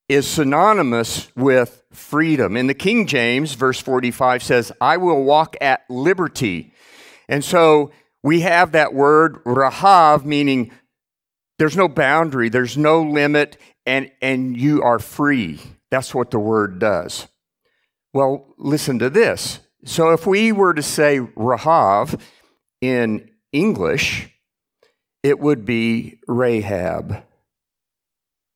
is 0.08 0.28
synonymous 0.28 1.30
with 1.36 1.84
freedom. 1.92 2.56
In 2.56 2.68
the 2.68 2.74
King 2.74 3.08
James, 3.08 3.54
verse 3.54 3.80
45 3.80 4.44
says, 4.44 4.72
I 4.80 4.98
will 4.98 5.24
walk 5.24 5.56
at 5.60 5.84
liberty. 5.90 6.74
And 7.28 7.44
so 7.44 7.92
we 8.24 8.42
have 8.42 8.72
that 8.72 8.94
word 8.94 9.44
rahav, 9.44 10.26
meaning 10.26 10.72
there's 11.60 11.78
no 11.78 11.88
boundary, 11.88 12.50
there's 12.50 12.78
no 12.78 13.02
limit, 13.02 13.58
and, 13.86 14.10
and 14.22 14.58
you 14.58 14.82
are 14.82 14.98
free. 14.98 15.60
That's 15.92 16.16
what 16.16 16.32
the 16.32 16.40
word 16.40 16.80
does. 16.80 17.28
Well, 18.14 18.56
listen 18.58 18.98
to 19.00 19.10
this. 19.10 19.60
So 19.86 20.12
if 20.12 20.26
we 20.26 20.52
were 20.52 20.74
to 20.74 20.82
say 20.82 21.20
rahav 21.20 22.20
in 22.82 23.30
English, 23.52 24.30
it 25.22 25.40
would 25.40 25.66
be 25.66 26.20
Rahab. 26.28 27.24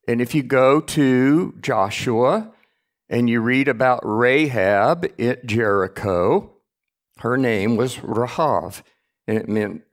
And 0.07 0.21
if 0.21 0.33
you 0.33 0.43
go 0.43 0.81
to 0.81 1.53
Joshua 1.61 2.51
and 3.09 3.29
you 3.29 3.41
read 3.41 3.67
about 3.67 4.01
Rahab 4.03 5.05
at 5.19 5.45
Jericho, 5.45 6.53
her 7.19 7.37
name 7.37 7.75
was 7.75 7.97
Rahav, 7.97 8.81
and 9.27 9.37
it 9.37 9.47
meant 9.47 9.83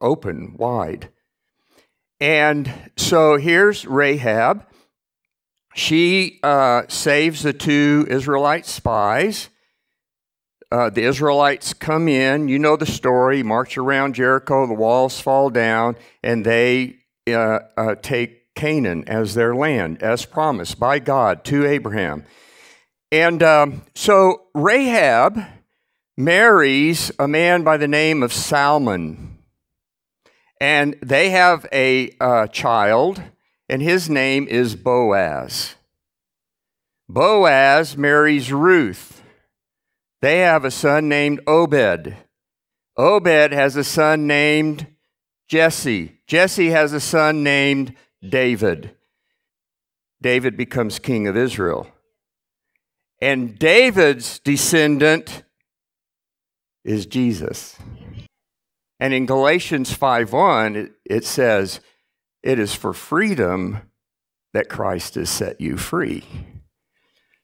open, 0.00 0.56
wide. 0.56 1.10
And 2.20 2.72
so 2.96 3.36
here's 3.36 3.86
Rahab. 3.86 4.66
She 5.74 6.38
uh, 6.42 6.82
saves 6.88 7.42
the 7.42 7.52
two 7.52 8.06
Israelite 8.08 8.66
spies. 8.66 9.48
Uh, 10.70 10.90
the 10.90 11.02
Israelites 11.02 11.74
come 11.74 12.08
in. 12.08 12.48
You 12.48 12.58
know 12.58 12.76
the 12.76 12.86
story. 12.86 13.42
March 13.42 13.76
around 13.76 14.14
Jericho. 14.14 14.66
The 14.66 14.74
walls 14.74 15.20
fall 15.20 15.50
down, 15.50 15.96
and 16.22 16.44
they 16.44 16.96
uh, 17.28 17.60
uh 17.76 17.94
take 17.96 18.54
Canaan 18.54 19.04
as 19.08 19.34
their 19.34 19.54
land, 19.54 20.02
as 20.02 20.24
promised 20.24 20.78
by 20.78 20.98
God 20.98 21.44
to 21.44 21.66
Abraham. 21.66 22.24
And 23.10 23.42
um, 23.42 23.82
so 23.94 24.46
Rahab 24.54 25.38
marries 26.16 27.12
a 27.18 27.28
man 27.28 27.62
by 27.62 27.76
the 27.76 27.88
name 27.88 28.22
of 28.22 28.32
Salmon. 28.32 29.33
And 30.64 30.96
they 31.02 31.28
have 31.28 31.66
a 31.74 32.16
uh, 32.18 32.46
child, 32.46 33.22
and 33.68 33.82
his 33.82 34.08
name 34.08 34.48
is 34.48 34.74
Boaz. 34.74 35.74
Boaz 37.06 37.98
marries 37.98 38.50
Ruth. 38.50 39.22
They 40.22 40.38
have 40.38 40.64
a 40.64 40.70
son 40.70 41.06
named 41.06 41.42
Obed. 41.46 42.16
Obed 42.96 43.52
has 43.52 43.76
a 43.76 43.84
son 43.84 44.26
named 44.26 44.86
Jesse. 45.48 46.18
Jesse 46.26 46.70
has 46.70 46.94
a 46.94 47.00
son 47.00 47.42
named 47.42 47.94
David. 48.26 48.96
David 50.22 50.56
becomes 50.56 50.98
king 50.98 51.28
of 51.28 51.36
Israel. 51.36 51.88
And 53.20 53.58
David's 53.58 54.38
descendant 54.38 55.42
is 56.84 57.04
Jesus. 57.04 57.76
And 59.04 59.12
in 59.12 59.26
Galatians 59.26 59.92
5:1 59.92 60.76
it, 60.76 60.92
it 61.04 61.24
says, 61.26 61.80
"It 62.42 62.58
is 62.58 62.74
for 62.74 62.94
freedom 62.94 63.82
that 64.54 64.70
Christ 64.70 65.16
has 65.16 65.28
set 65.28 65.60
you 65.60 65.76
free." 65.76 66.24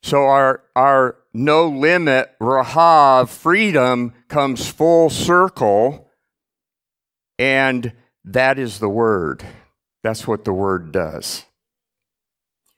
So 0.03 0.25
our 0.25 0.63
our 0.75 1.19
no 1.35 1.69
limit 1.69 2.35
Rahav 2.41 3.29
freedom 3.29 4.15
comes 4.29 4.71
full 4.71 5.11
circle 5.11 6.11
and 7.39 7.93
that 8.25 8.59
is 8.59 8.79
the 8.79 8.89
word. 8.89 9.45
That's 10.03 10.27
what 10.27 10.47
the 10.47 10.55
word 10.55 10.93
does. 10.93 11.45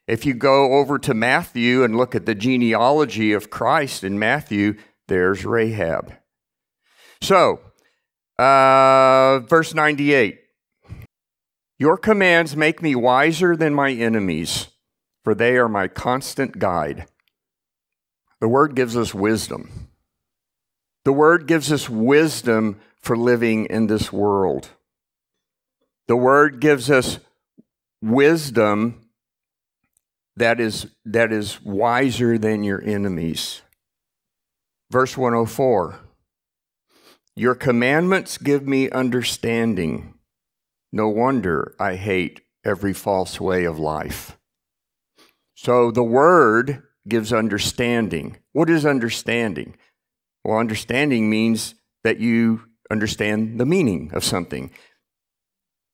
If 0.08 0.26
you 0.26 0.34
go 0.34 0.72
over 0.72 0.98
to 0.98 1.14
Matthew 1.14 1.84
and 1.84 1.96
look 1.96 2.16
at 2.16 2.26
the 2.26 2.34
genealogy 2.34 3.32
of 3.32 3.48
Christ 3.48 4.02
in 4.02 4.18
Matthew, 4.18 4.74
there's 5.06 5.44
Rahab. 5.44 6.14
So, 7.20 7.60
uh, 8.38 9.40
verse 9.40 9.74
98 9.74 10.40
Your 11.78 11.96
commands 11.96 12.56
make 12.56 12.82
me 12.82 12.94
wiser 12.94 13.56
than 13.56 13.74
my 13.74 13.90
enemies, 13.90 14.68
for 15.24 15.34
they 15.34 15.56
are 15.56 15.68
my 15.68 15.88
constant 15.88 16.58
guide. 16.58 17.06
The 18.40 18.48
word 18.48 18.74
gives 18.74 18.96
us 18.96 19.14
wisdom. 19.14 19.88
The 21.04 21.12
word 21.12 21.46
gives 21.46 21.72
us 21.72 21.88
wisdom 21.88 22.80
for 23.00 23.16
living 23.16 23.66
in 23.66 23.86
this 23.86 24.12
world. 24.12 24.70
The 26.08 26.16
word 26.16 26.60
gives 26.60 26.90
us 26.90 27.18
wisdom 28.00 29.02
that 30.36 30.60
is, 30.60 30.86
that 31.04 31.32
is 31.32 31.62
wiser 31.62 32.38
than 32.38 32.62
your 32.62 32.82
enemies. 32.82 33.62
Verse 34.90 35.16
104 35.16 35.98
Your 37.34 37.54
commandments 37.54 38.36
give 38.36 38.66
me 38.66 38.90
understanding. 38.90 40.14
No 40.92 41.08
wonder 41.08 41.74
I 41.80 41.96
hate 41.96 42.42
every 42.64 42.92
false 42.92 43.40
way 43.40 43.64
of 43.64 43.78
life. 43.78 44.38
So 45.54 45.90
the 45.90 46.02
word 46.02 46.82
gives 47.08 47.32
understanding. 47.32 48.36
What 48.52 48.68
is 48.68 48.84
understanding? 48.84 49.76
Well, 50.44 50.58
understanding 50.58 51.30
means 51.30 51.74
that 52.04 52.20
you 52.20 52.64
understand 52.90 53.58
the 53.58 53.66
meaning 53.66 54.10
of 54.12 54.24
something. 54.24 54.70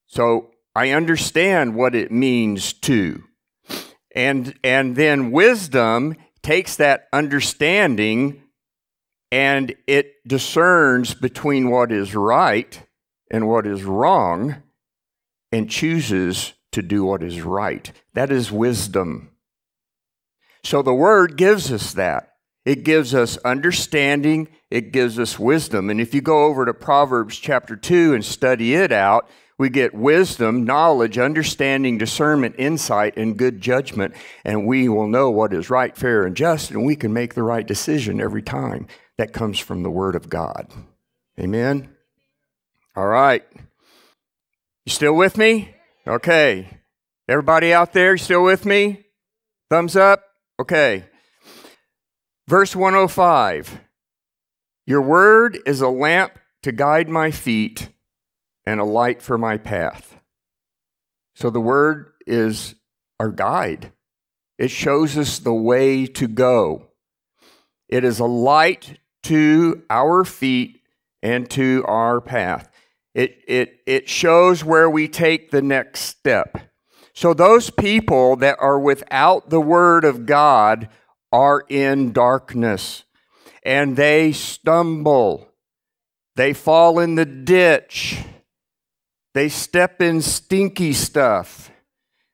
So 0.07 0.50
I 0.75 0.90
understand 0.90 1.76
what 1.76 1.95
it 1.95 2.11
means 2.11 2.73
to. 2.73 3.25
And, 4.14 4.59
and 4.64 4.97
then 4.97 5.30
wisdom 5.30 6.16
takes 6.42 6.76
that 6.76 7.07
understanding 7.12 8.42
and 9.30 9.75
it 9.87 10.14
discerns 10.26 11.14
between 11.14 11.70
what 11.70 11.92
is 11.92 12.14
right 12.14 12.82
and 13.30 13.49
what 13.49 13.66
is 13.66 13.85
wrong 13.85 14.62
and 15.52 15.70
chooses 15.70 16.54
to 16.73 16.82
do 16.82 17.04
what 17.04 17.23
is 17.23 17.42
right. 17.42 17.92
That 18.14 18.30
is 18.30 18.52
wisdom. 18.52 19.30
So 20.64 20.82
the 20.82 20.94
word 20.94 21.37
gives 21.37 21.73
us 21.73 21.92
that. 21.94 22.35
It 22.64 22.85
gives 22.85 23.14
us 23.14 23.38
understanding, 23.38 24.49
it 24.70 24.92
gives 24.92 25.18
us 25.18 25.38
wisdom. 25.38 25.88
And 25.88 26.00
if 26.02 26.12
you 26.12 26.20
go 26.20 26.44
over 26.44 26.66
to 26.66 26.75
Proverbs 26.75 27.38
chapter 27.38 27.76
2 27.76 28.12
and 28.12 28.23
study 28.23 28.75
it 28.75 28.92
out, 28.92 29.30
we 29.56 29.70
get 29.70 29.94
wisdom, 29.94 30.64
knowledge, 30.64 31.18
understanding, 31.18 31.97
discernment, 31.97 32.54
insight, 32.58 33.16
and 33.16 33.37
good 33.37 33.61
judgment, 33.61 34.14
and 34.44 34.66
we 34.66 34.88
will 34.88 35.08
know 35.08 35.30
what 35.30 35.54
is 35.54 35.70
right, 35.70 35.97
fair, 35.97 36.25
and 36.25 36.37
just, 36.37 36.70
and 36.70 36.85
we 36.85 36.94
can 36.94 37.12
make 37.12 37.35
the 37.35 37.42
right 37.42 37.66
decision 37.66 38.20
every 38.20 38.42
time. 38.42 38.87
That 39.19 39.33
comes 39.33 39.59
from 39.59 39.83
the 39.83 39.91
Word 39.91 40.15
of 40.15 40.31
God. 40.31 40.73
Amen? 41.39 41.95
All 42.97 43.07
right. 43.07 43.45
You 44.87 44.91
still 44.91 45.15
with 45.15 45.37
me? 45.37 45.75
Okay. 46.07 46.69
Everybody 47.29 47.75
out 47.75 47.93
there, 47.93 48.13
you 48.13 48.19
still 48.19 48.43
with 48.43 48.65
me? 48.65 49.05
Thumbs 49.69 49.97
up? 49.97 50.25
Okay. 50.59 51.05
Verse 52.49 52.75
105 52.75 53.81
Your 54.87 55.03
word 55.03 55.59
is 55.67 55.83
a 55.83 55.89
lamp 55.89 56.39
to 56.63 56.73
guide 56.73 57.09
my 57.09 57.31
feet 57.31 57.91
and 58.65 58.81
a 58.81 58.85
light 58.85 59.21
for 59.21 59.37
my 59.37 59.59
path. 59.59 60.17
So 61.35 61.51
the 61.51 61.61
word 61.61 62.13
is 62.27 62.75
our 63.21 63.31
guide, 63.31 63.93
it 64.59 64.71
shows 64.71 65.19
us 65.19 65.39
the 65.39 65.53
way 65.53 66.07
to 66.07 66.27
go. 66.27 66.87
It 67.89 68.05
is 68.05 68.19
a 68.21 68.25
light 68.25 68.99
to 69.25 69.83
our 69.91 70.25
feet 70.25 70.81
and 71.23 71.49
to 71.51 71.85
our 71.87 72.21
path. 72.21 72.71
It, 73.15 73.43
it, 73.49 73.81
it 73.87 74.09
shows 74.09 74.65
where 74.65 74.89
we 74.89 75.09
take 75.09 75.51
the 75.51 75.63
next 75.63 76.01
step. 76.01 76.59
So, 77.15 77.35
those 77.35 77.71
people 77.71 78.37
that 78.37 78.59
are 78.61 78.79
without 78.79 79.51
the 79.51 79.61
Word 79.61 80.05
of 80.05 80.25
God 80.25 80.89
are 81.33 81.65
in 81.69 82.13
darkness 82.13 83.05
and 83.65 83.97
they 83.97 84.33
stumble. 84.33 85.49
They 86.37 86.53
fall 86.53 87.01
in 87.01 87.17
the 87.17 87.27
ditch. 87.27 88.19
They 89.35 89.49
step 89.49 90.01
in 90.01 90.23
stinky 90.23 90.93
stuff 90.93 91.71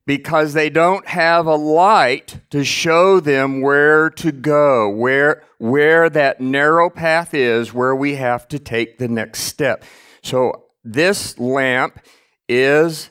because 0.07 0.53
they 0.53 0.69
don't 0.69 1.07
have 1.07 1.47
a 1.47 1.57
light 1.57 2.41
to 2.51 2.65
show 2.65 3.21
them 3.21 3.63
where 3.63 4.11
to 4.11 4.33
go, 4.33 4.89
where, 4.89 5.43
where 5.59 6.11
that 6.11 6.41
narrow 6.41 6.91
path 6.91 7.33
is, 7.33 7.73
where 7.73 7.95
we 7.95 8.17
have 8.17 8.47
to 8.49 8.59
take 8.59 8.99
the 8.99 9.09
next 9.09 9.41
step. 9.41 9.85
So, 10.23 10.65
this 10.85 11.39
lamp 11.39 12.01
is 12.49 13.11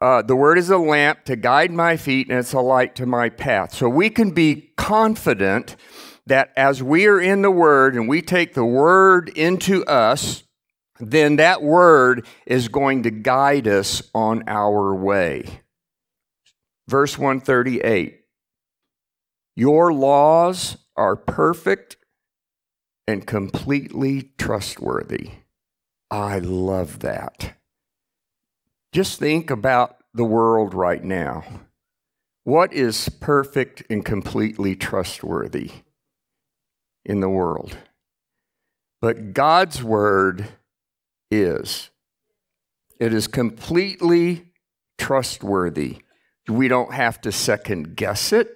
uh, 0.00 0.22
the 0.22 0.36
word 0.36 0.56
is 0.56 0.70
a 0.70 0.78
lamp 0.78 1.24
to 1.24 1.36
guide 1.36 1.72
my 1.72 1.96
feet, 1.96 2.28
and 2.30 2.38
it's 2.38 2.52
a 2.52 2.60
light 2.60 2.94
to 2.96 3.06
my 3.06 3.28
path. 3.28 3.74
So, 3.74 3.88
we 3.88 4.08
can 4.08 4.30
be 4.30 4.72
confident 4.76 5.76
that 6.26 6.52
as 6.56 6.82
we 6.82 7.06
are 7.06 7.20
in 7.20 7.42
the 7.42 7.50
word 7.50 7.94
and 7.94 8.08
we 8.08 8.22
take 8.22 8.54
the 8.54 8.64
word 8.64 9.28
into 9.30 9.84
us, 9.86 10.44
then 11.00 11.36
that 11.36 11.62
word 11.62 12.26
is 12.46 12.68
going 12.68 13.02
to 13.02 13.10
guide 13.10 13.66
us 13.66 14.02
on 14.14 14.44
our 14.46 14.94
way. 14.94 15.59
Verse 16.90 17.16
138 17.16 18.22
Your 19.54 19.92
laws 19.92 20.76
are 20.96 21.14
perfect 21.14 21.96
and 23.06 23.24
completely 23.24 24.32
trustworthy. 24.38 25.30
I 26.10 26.40
love 26.40 26.98
that. 26.98 27.54
Just 28.92 29.20
think 29.20 29.52
about 29.52 29.98
the 30.12 30.24
world 30.24 30.74
right 30.74 31.04
now. 31.04 31.44
What 32.42 32.72
is 32.72 33.08
perfect 33.08 33.84
and 33.88 34.04
completely 34.04 34.74
trustworthy 34.74 35.70
in 37.04 37.20
the 37.20 37.30
world? 37.30 37.78
But 39.00 39.32
God's 39.32 39.80
word 39.80 40.48
is. 41.30 41.90
It 42.98 43.14
is 43.14 43.28
completely 43.28 44.46
trustworthy. 44.98 45.98
We 46.50 46.68
don't 46.68 46.92
have 46.92 47.20
to 47.22 47.32
second 47.32 47.96
guess 47.96 48.32
it. 48.32 48.48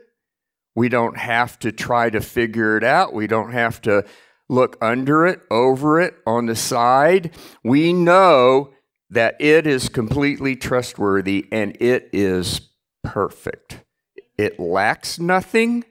We 0.74 0.88
don't 0.88 1.16
have 1.16 1.58
to 1.60 1.70
try 1.70 2.10
to 2.10 2.20
figure 2.20 2.76
it 2.76 2.84
out. 2.84 3.12
We 3.12 3.26
don't 3.26 3.52
have 3.52 3.80
to 3.82 4.04
look 4.48 4.76
under 4.80 5.26
it, 5.26 5.40
over 5.50 6.00
it, 6.00 6.14
on 6.26 6.46
the 6.46 6.56
side. 6.56 7.32
We 7.62 7.92
know 7.92 8.72
that 9.10 9.36
it 9.40 9.66
is 9.66 9.88
completely 9.88 10.56
trustworthy 10.56 11.46
and 11.52 11.76
it 11.80 12.10
is 12.12 12.70
perfect. 13.04 13.80
It 14.36 14.58
lacks 14.58 15.18
nothing. 15.18 15.84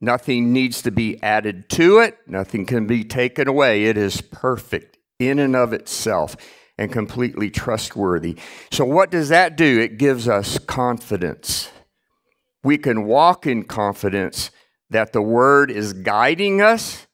Nothing 0.00 0.52
needs 0.52 0.82
to 0.82 0.90
be 0.90 1.22
added 1.22 1.68
to 1.70 2.00
it. 2.00 2.18
Nothing 2.26 2.66
can 2.66 2.86
be 2.86 3.04
taken 3.04 3.46
away. 3.48 3.84
It 3.84 3.96
is 3.96 4.20
perfect 4.20 4.98
in 5.18 5.38
and 5.38 5.54
of 5.54 5.72
itself 5.72 6.36
and 6.78 6.92
completely 6.92 7.50
trustworthy. 7.50 8.36
So, 8.70 8.84
what 8.84 9.10
does 9.10 9.28
that 9.30 9.56
do? 9.56 9.80
It 9.80 9.98
gives 9.98 10.28
us 10.28 10.58
confidence. 10.58 11.70
We 12.62 12.78
can 12.78 13.04
walk 13.04 13.46
in 13.46 13.64
confidence 13.64 14.50
that 14.90 15.12
the 15.12 15.22
Word 15.22 15.70
is 15.70 15.92
guiding 15.92 16.60
us 16.60 17.06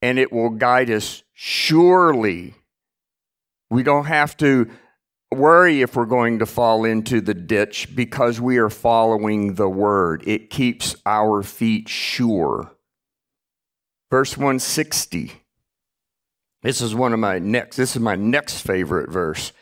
and 0.00 0.18
it 0.18 0.32
will 0.32 0.50
guide 0.50 0.90
us 0.90 1.22
surely. 1.32 2.54
We 3.70 3.82
don't 3.82 4.06
have 4.06 4.36
to 4.38 4.70
worry 5.30 5.82
if 5.82 5.96
we're 5.96 6.04
going 6.04 6.38
to 6.40 6.46
fall 6.46 6.84
into 6.84 7.20
the 7.20 7.34
ditch 7.34 7.94
because 7.94 8.40
we 8.40 8.58
are 8.58 8.70
following 8.70 9.54
the 9.54 9.68
Word. 9.68 10.22
It 10.26 10.50
keeps 10.50 10.96
our 11.06 11.42
feet 11.42 11.88
sure. 11.88 12.72
Verse 14.10 14.36
160. 14.36 15.41
This 16.62 16.80
is 16.80 16.94
one 16.94 17.12
of 17.12 17.18
my 17.18 17.38
next, 17.38 17.76
this 17.76 17.96
is 17.96 18.02
my 18.02 18.14
next 18.14 18.60
favorite 18.60 19.10
verse. 19.10 19.52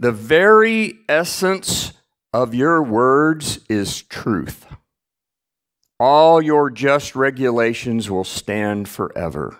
The 0.00 0.12
very 0.12 0.98
essence 1.08 1.92
of 2.32 2.54
your 2.54 2.82
words 2.82 3.60
is 3.68 4.02
truth. 4.02 4.66
All 6.00 6.42
your 6.42 6.70
just 6.70 7.16
regulations 7.16 8.10
will 8.10 8.24
stand 8.24 8.88
forever. 8.88 9.58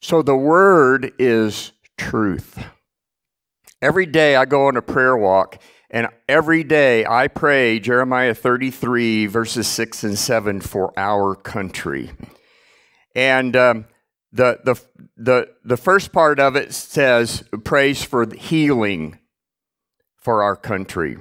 So 0.00 0.22
the 0.22 0.36
word 0.36 1.12
is 1.18 1.72
truth. 1.96 2.64
Every 3.80 4.06
day 4.06 4.36
I 4.36 4.44
go 4.44 4.66
on 4.66 4.76
a 4.76 4.82
prayer 4.82 5.16
walk, 5.16 5.60
and 5.90 6.08
every 6.28 6.64
day 6.64 7.04
I 7.04 7.28
pray 7.28 7.78
Jeremiah 7.80 8.34
33, 8.34 9.26
verses 9.26 9.68
6 9.68 10.04
and 10.04 10.18
7 10.18 10.60
for 10.60 10.92
our 10.96 11.34
country. 11.34 12.10
And 13.14 13.54
um, 13.56 13.84
the, 14.32 14.60
the, 14.64 14.80
the, 15.16 15.48
the 15.64 15.76
first 15.76 16.12
part 16.12 16.40
of 16.40 16.56
it 16.56 16.72
says, 16.72 17.44
praise 17.64 18.02
for 18.02 18.26
healing 18.34 19.18
for 20.16 20.42
our 20.42 20.56
country. 20.56 21.18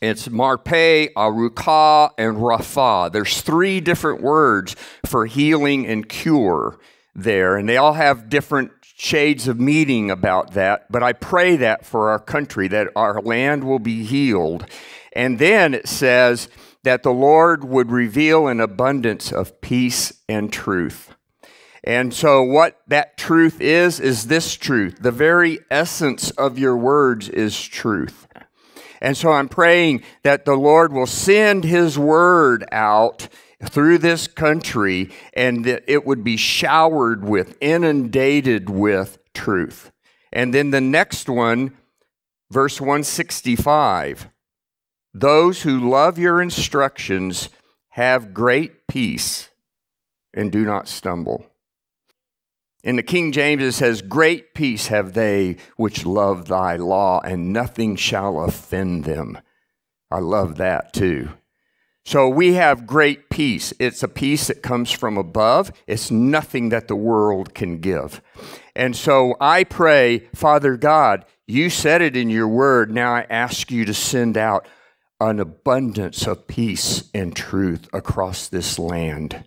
It's 0.00 0.28
Marpe, 0.28 1.12
Aruka, 1.16 2.10
and 2.16 2.40
Rafa. 2.40 3.10
There's 3.12 3.40
three 3.40 3.80
different 3.80 4.22
words 4.22 4.76
for 5.04 5.26
healing 5.26 5.86
and 5.86 6.08
cure 6.08 6.78
there, 7.16 7.56
and 7.56 7.68
they 7.68 7.76
all 7.76 7.94
have 7.94 8.28
different 8.28 8.70
shades 8.82 9.48
of 9.48 9.58
meaning 9.58 10.10
about 10.10 10.52
that. 10.52 10.90
But 10.90 11.02
I 11.02 11.12
pray 11.12 11.56
that 11.56 11.84
for 11.84 12.10
our 12.10 12.20
country, 12.20 12.68
that 12.68 12.88
our 12.94 13.20
land 13.20 13.64
will 13.64 13.80
be 13.80 14.04
healed. 14.04 14.66
And 15.12 15.40
then 15.40 15.74
it 15.74 15.88
says 15.88 16.48
that 16.84 17.02
the 17.02 17.12
Lord 17.12 17.64
would 17.64 17.90
reveal 17.90 18.46
an 18.46 18.60
abundance 18.60 19.32
of 19.32 19.60
peace 19.60 20.12
and 20.28 20.52
truth. 20.52 21.14
And 21.84 22.12
so, 22.12 22.42
what 22.42 22.80
that 22.88 23.16
truth 23.16 23.60
is, 23.60 24.00
is 24.00 24.26
this 24.26 24.54
truth. 24.54 24.98
The 25.00 25.12
very 25.12 25.60
essence 25.70 26.30
of 26.32 26.58
your 26.58 26.76
words 26.76 27.28
is 27.28 27.60
truth. 27.60 28.26
And 29.00 29.16
so, 29.16 29.30
I'm 29.30 29.48
praying 29.48 30.02
that 30.22 30.44
the 30.44 30.56
Lord 30.56 30.92
will 30.92 31.06
send 31.06 31.64
His 31.64 31.98
word 31.98 32.64
out 32.72 33.28
through 33.64 33.98
this 33.98 34.26
country 34.26 35.10
and 35.34 35.64
that 35.64 35.84
it 35.86 36.06
would 36.06 36.24
be 36.24 36.36
showered 36.36 37.24
with, 37.24 37.56
inundated 37.60 38.70
with 38.70 39.18
truth. 39.34 39.90
And 40.32 40.52
then 40.52 40.70
the 40.70 40.80
next 40.80 41.28
one, 41.28 41.76
verse 42.50 42.80
165 42.80 44.28
those 45.14 45.62
who 45.62 45.90
love 45.90 46.18
your 46.18 46.40
instructions 46.40 47.48
have 47.90 48.34
great 48.34 48.86
peace 48.86 49.48
and 50.34 50.52
do 50.52 50.64
not 50.64 50.86
stumble. 50.86 51.46
In 52.84 52.96
the 52.96 53.02
King 53.02 53.32
James, 53.32 53.62
it 53.62 53.72
says, 53.72 54.02
Great 54.02 54.54
peace 54.54 54.86
have 54.86 55.14
they 55.14 55.56
which 55.76 56.06
love 56.06 56.46
thy 56.46 56.76
law, 56.76 57.20
and 57.20 57.52
nothing 57.52 57.96
shall 57.96 58.40
offend 58.40 59.04
them. 59.04 59.38
I 60.10 60.20
love 60.20 60.56
that 60.56 60.92
too. 60.92 61.30
So 62.04 62.26
we 62.28 62.54
have 62.54 62.86
great 62.86 63.28
peace. 63.28 63.74
It's 63.78 64.02
a 64.02 64.08
peace 64.08 64.46
that 64.46 64.62
comes 64.62 64.90
from 64.90 65.18
above. 65.18 65.70
It's 65.86 66.10
nothing 66.10 66.70
that 66.70 66.88
the 66.88 66.96
world 66.96 67.52
can 67.52 67.80
give. 67.80 68.22
And 68.74 68.96
so 68.96 69.36
I 69.40 69.64
pray, 69.64 70.28
Father 70.34 70.78
God, 70.78 71.26
you 71.46 71.68
said 71.68 72.00
it 72.00 72.16
in 72.16 72.30
your 72.30 72.48
word. 72.48 72.90
Now 72.90 73.12
I 73.14 73.26
ask 73.28 73.70
you 73.70 73.84
to 73.84 73.92
send 73.92 74.38
out 74.38 74.66
an 75.20 75.40
abundance 75.40 76.26
of 76.26 76.46
peace 76.46 77.10
and 77.12 77.36
truth 77.36 77.88
across 77.92 78.48
this 78.48 78.78
land. 78.78 79.44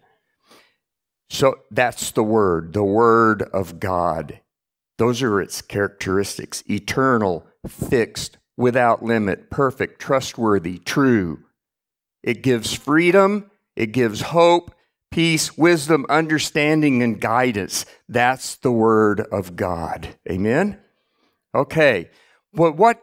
So 1.32 1.60
that's 1.72 2.12
the 2.12 2.26
word, 2.26 2.74
the 2.74 2.84
word 2.84 3.42
of 3.42 3.80
God. 3.80 4.42
Those 4.98 5.22
are 5.24 5.40
its 5.40 5.62
characteristics 5.62 6.62
eternal, 6.70 7.48
fixed, 7.66 8.38
without 8.58 9.02
limit, 9.02 9.50
perfect, 9.50 10.02
trustworthy, 10.02 10.78
true. 10.80 11.40
It 12.22 12.44
gives 12.44 12.74
freedom, 12.74 13.50
it 13.78 13.94
gives 13.94 14.20
hope, 14.20 14.76
peace, 15.10 15.58
wisdom, 15.58 16.06
understanding, 16.10 17.02
and 17.02 17.22
guidance. 17.22 17.86
That's 18.10 18.58
the 18.58 18.74
word 18.74 19.22
of 19.22 19.56
God. 19.56 20.10
Amen? 20.30 20.82
Okay. 21.56 22.10
Well, 22.52 22.74
what, 22.74 23.02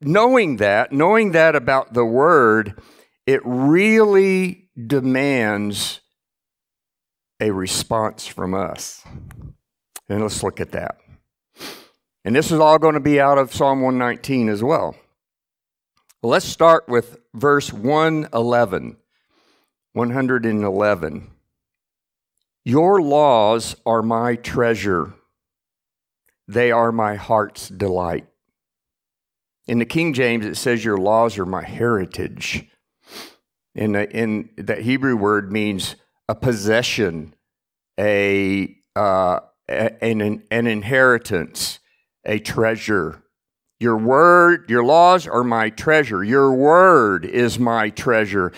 knowing 0.00 0.56
that, 0.56 0.90
knowing 0.90 1.30
that 1.32 1.54
about 1.54 1.94
the 1.94 2.04
word, 2.04 2.82
it 3.26 3.40
really 3.44 4.70
demands 4.76 6.00
a 7.40 7.50
response 7.50 8.26
from 8.26 8.54
us. 8.54 9.04
And 10.08 10.22
let's 10.22 10.42
look 10.42 10.60
at 10.60 10.72
that. 10.72 10.98
And 12.24 12.36
this 12.36 12.50
is 12.50 12.60
all 12.60 12.78
going 12.78 12.94
to 12.94 13.00
be 13.00 13.20
out 13.20 13.38
of 13.38 13.54
Psalm 13.54 13.80
119 13.80 14.48
as 14.48 14.62
well. 14.62 14.94
Let's 16.22 16.44
start 16.44 16.88
with 16.88 17.18
verse 17.32 17.72
111. 17.72 18.96
111. 19.92 21.30
Your 22.64 23.00
laws 23.00 23.74
are 23.86 24.02
my 24.02 24.36
treasure, 24.36 25.14
they 26.46 26.70
are 26.70 26.92
my 26.92 27.14
heart's 27.14 27.68
delight. 27.68 28.26
In 29.66 29.78
the 29.78 29.86
King 29.86 30.12
James, 30.12 30.44
it 30.44 30.56
says, 30.56 30.84
Your 30.84 30.98
laws 30.98 31.38
are 31.38 31.46
my 31.46 31.62
heritage. 31.62 32.66
The, 33.74 34.10
in 34.10 34.50
that 34.58 34.82
Hebrew 34.82 35.16
word 35.16 35.52
means 35.52 35.94
a 36.30 36.34
possession, 36.36 37.34
a, 37.98 38.72
uh, 38.94 39.40
an, 39.68 40.44
an 40.48 40.66
inheritance, 40.68 41.80
a 42.24 42.38
treasure. 42.38 43.24
Your 43.80 43.96
word, 43.96 44.70
your 44.70 44.84
laws 44.84 45.26
are 45.26 45.42
my 45.42 45.70
treasure. 45.70 46.22
Your 46.22 46.52
word 46.52 47.24
is 47.24 47.58
my 47.58 47.90
treasure. 47.90 48.52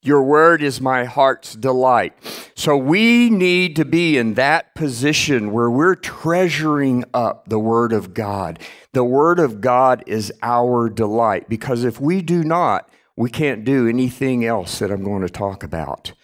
Your 0.00 0.22
word 0.22 0.62
is 0.62 0.80
my 0.80 1.04
heart's 1.04 1.54
delight. 1.54 2.14
So 2.54 2.74
we 2.74 3.28
need 3.28 3.76
to 3.76 3.84
be 3.84 4.16
in 4.16 4.32
that 4.34 4.74
position 4.74 5.52
where 5.52 5.70
we're 5.70 5.96
treasuring 5.96 7.04
up 7.12 7.50
the 7.50 7.58
word 7.58 7.92
of 7.92 8.14
God. 8.14 8.58
The 8.94 9.04
word 9.04 9.38
of 9.38 9.60
God 9.60 10.04
is 10.06 10.32
our 10.42 10.88
delight 10.88 11.50
because 11.50 11.84
if 11.84 12.00
we 12.00 12.22
do 12.22 12.42
not, 12.42 12.88
we 13.14 13.28
can't 13.28 13.62
do 13.62 13.86
anything 13.86 14.46
else 14.46 14.78
that 14.78 14.90
I'm 14.90 15.04
going 15.04 15.20
to 15.20 15.28
talk 15.28 15.62
about. 15.62 16.14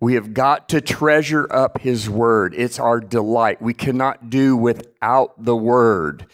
We 0.00 0.14
have 0.14 0.34
got 0.34 0.68
to 0.70 0.80
treasure 0.80 1.46
up 1.50 1.80
His 1.80 2.10
Word. 2.10 2.54
It's 2.56 2.78
our 2.78 3.00
delight. 3.00 3.62
We 3.62 3.74
cannot 3.74 4.28
do 4.30 4.56
without 4.56 5.42
the 5.42 5.56
Word. 5.56 6.26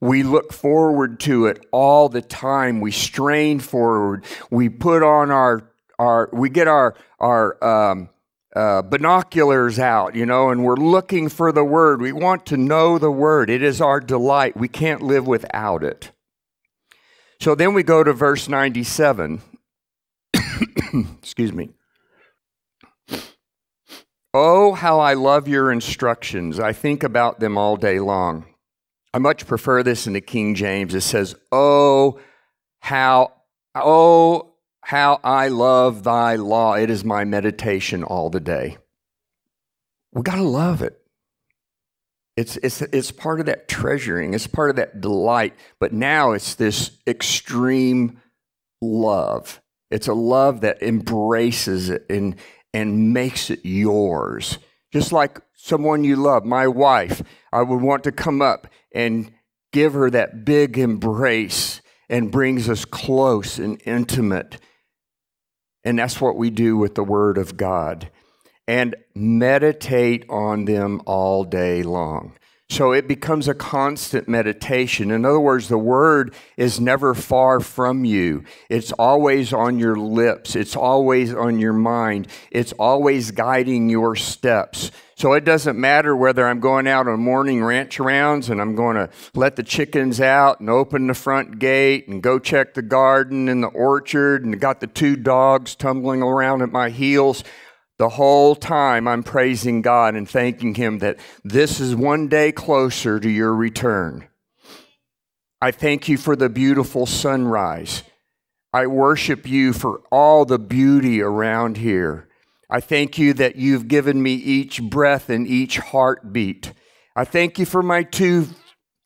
We 0.00 0.22
look 0.22 0.52
forward 0.52 1.20
to 1.20 1.46
it 1.46 1.64
all 1.70 2.08
the 2.08 2.22
time. 2.22 2.80
We 2.80 2.90
strain 2.90 3.60
forward. 3.60 4.24
We 4.50 4.68
put 4.68 5.02
on 5.02 5.30
our, 5.30 5.70
our 5.98 6.28
we 6.32 6.50
get 6.50 6.66
our, 6.68 6.94
our 7.20 7.62
um, 7.64 8.08
uh, 8.54 8.82
binoculars 8.82 9.78
out, 9.78 10.14
you 10.14 10.26
know, 10.26 10.50
and 10.50 10.64
we're 10.64 10.74
looking 10.76 11.28
for 11.28 11.52
the 11.52 11.64
Word. 11.64 12.00
We 12.00 12.12
want 12.12 12.46
to 12.46 12.56
know 12.56 12.98
the 12.98 13.10
Word. 13.10 13.48
It 13.48 13.62
is 13.62 13.80
our 13.80 14.00
delight. 14.00 14.56
We 14.56 14.68
can't 14.68 15.02
live 15.02 15.26
without 15.26 15.84
it. 15.84 16.12
So 17.40 17.54
then 17.54 17.74
we 17.74 17.82
go 17.82 18.04
to 18.04 18.12
verse 18.12 18.48
97. 18.48 19.40
Excuse 21.22 21.52
me. 21.52 21.70
Oh, 24.34 24.72
how 24.72 24.98
I 24.98 25.14
love 25.14 25.46
your 25.46 25.70
instructions. 25.70 26.58
I 26.58 26.72
think 26.72 27.02
about 27.02 27.40
them 27.40 27.58
all 27.58 27.76
day 27.76 28.00
long. 28.00 28.46
I 29.12 29.18
much 29.18 29.46
prefer 29.46 29.82
this 29.82 30.06
in 30.06 30.14
the 30.14 30.22
King 30.22 30.54
James. 30.54 30.94
It 30.94 31.02
says, 31.02 31.34
Oh, 31.50 32.18
how, 32.80 33.32
oh, 33.74 34.54
how 34.80 35.20
I 35.22 35.48
love 35.48 36.02
thy 36.02 36.36
law. 36.36 36.74
It 36.74 36.88
is 36.88 37.04
my 37.04 37.24
meditation 37.24 38.02
all 38.02 38.30
the 38.30 38.40
day. 38.40 38.78
We 40.12 40.22
got 40.22 40.36
to 40.36 40.42
love 40.42 40.82
it. 40.82 40.98
It's, 42.36 42.56
it's, 42.56 42.80
it's 42.80 43.10
part 43.10 43.40
of 43.40 43.46
that 43.46 43.68
treasuring, 43.68 44.32
it's 44.32 44.46
part 44.46 44.70
of 44.70 44.76
that 44.76 45.02
delight. 45.02 45.54
But 45.78 45.92
now 45.92 46.32
it's 46.32 46.54
this 46.54 46.92
extreme 47.06 48.20
love. 48.80 49.60
It's 49.90 50.08
a 50.08 50.14
love 50.14 50.62
that 50.62 50.82
embraces 50.82 51.90
it 51.90 52.06
and, 52.08 52.36
and 52.72 53.12
makes 53.12 53.50
it 53.50 53.60
yours. 53.64 54.58
Just 54.92 55.12
like 55.12 55.40
someone 55.54 56.04
you 56.04 56.16
love, 56.16 56.44
my 56.44 56.68
wife, 56.68 57.22
I 57.52 57.62
would 57.62 57.80
want 57.80 58.04
to 58.04 58.12
come 58.12 58.42
up 58.42 58.66
and 58.94 59.32
give 59.72 59.94
her 59.94 60.10
that 60.10 60.44
big 60.44 60.78
embrace 60.78 61.80
and 62.08 62.30
brings 62.30 62.68
us 62.68 62.84
close 62.84 63.58
and 63.58 63.80
intimate. 63.86 64.58
And 65.84 65.98
that's 65.98 66.20
what 66.20 66.36
we 66.36 66.50
do 66.50 66.76
with 66.76 66.94
the 66.94 67.04
Word 67.04 67.38
of 67.38 67.56
God. 67.56 68.10
And 68.68 68.94
meditate 69.14 70.24
on 70.28 70.66
them 70.66 71.00
all 71.06 71.44
day 71.44 71.82
long. 71.82 72.34
So 72.72 72.92
it 72.92 73.06
becomes 73.06 73.48
a 73.48 73.54
constant 73.54 74.28
meditation. 74.28 75.10
In 75.10 75.26
other 75.26 75.38
words, 75.38 75.68
the 75.68 75.76
word 75.76 76.34
is 76.56 76.80
never 76.80 77.12
far 77.12 77.60
from 77.60 78.06
you. 78.06 78.44
It's 78.70 78.92
always 78.92 79.52
on 79.52 79.78
your 79.78 79.94
lips. 79.94 80.56
It's 80.56 80.74
always 80.74 81.34
on 81.34 81.58
your 81.58 81.74
mind. 81.74 82.28
It's 82.50 82.72
always 82.78 83.30
guiding 83.30 83.90
your 83.90 84.16
steps. 84.16 84.90
So 85.16 85.34
it 85.34 85.44
doesn't 85.44 85.78
matter 85.78 86.16
whether 86.16 86.48
I'm 86.48 86.60
going 86.60 86.88
out 86.88 87.06
on 87.06 87.20
morning 87.20 87.62
ranch 87.62 88.00
rounds 88.00 88.48
and 88.48 88.58
I'm 88.58 88.74
going 88.74 88.96
to 88.96 89.10
let 89.34 89.56
the 89.56 89.62
chickens 89.62 90.18
out 90.18 90.60
and 90.60 90.70
open 90.70 91.08
the 91.08 91.14
front 91.14 91.58
gate 91.58 92.08
and 92.08 92.22
go 92.22 92.38
check 92.38 92.72
the 92.72 92.80
garden 92.80 93.50
and 93.50 93.62
the 93.62 93.68
orchard 93.68 94.46
and 94.46 94.58
got 94.58 94.80
the 94.80 94.86
two 94.86 95.16
dogs 95.16 95.74
tumbling 95.74 96.22
around 96.22 96.62
at 96.62 96.72
my 96.72 96.88
heels. 96.88 97.44
The 98.02 98.08
whole 98.08 98.56
time 98.56 99.06
I'm 99.06 99.22
praising 99.22 99.80
God 99.80 100.16
and 100.16 100.28
thanking 100.28 100.74
Him 100.74 100.98
that 100.98 101.20
this 101.44 101.78
is 101.78 101.94
one 101.94 102.26
day 102.26 102.50
closer 102.50 103.20
to 103.20 103.30
your 103.30 103.54
return. 103.54 104.26
I 105.60 105.70
thank 105.70 106.08
you 106.08 106.18
for 106.18 106.34
the 106.34 106.48
beautiful 106.48 107.06
sunrise. 107.06 108.02
I 108.72 108.88
worship 108.88 109.46
you 109.46 109.72
for 109.72 110.02
all 110.10 110.44
the 110.44 110.58
beauty 110.58 111.22
around 111.22 111.76
here. 111.76 112.28
I 112.68 112.80
thank 112.80 113.18
you 113.18 113.34
that 113.34 113.54
you've 113.54 113.86
given 113.86 114.20
me 114.20 114.34
each 114.34 114.82
breath 114.82 115.30
and 115.30 115.46
each 115.46 115.78
heartbeat. 115.78 116.72
I 117.14 117.24
thank 117.24 117.56
you 117.60 117.66
for 117.66 117.84
my 117.84 118.02
two 118.02 118.48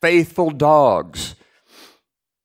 faithful 0.00 0.48
dogs 0.48 1.34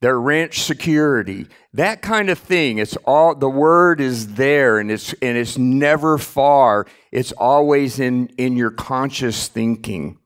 their 0.01 0.19
ranch 0.19 0.63
security, 0.63 1.47
that 1.73 2.01
kind 2.01 2.29
of 2.29 2.39
thing. 2.39 2.79
It's 2.79 2.97
all 3.05 3.35
the 3.35 3.49
word 3.49 4.01
is 4.01 4.33
there 4.33 4.79
and 4.79 4.91
it's 4.91 5.13
and 5.21 5.37
it's 5.37 5.57
never 5.57 6.17
far. 6.17 6.87
It's 7.11 7.31
always 7.33 7.99
in 7.99 8.27
in 8.37 8.57
your 8.57 8.71
conscious 8.71 9.47
thinking. 9.47 10.17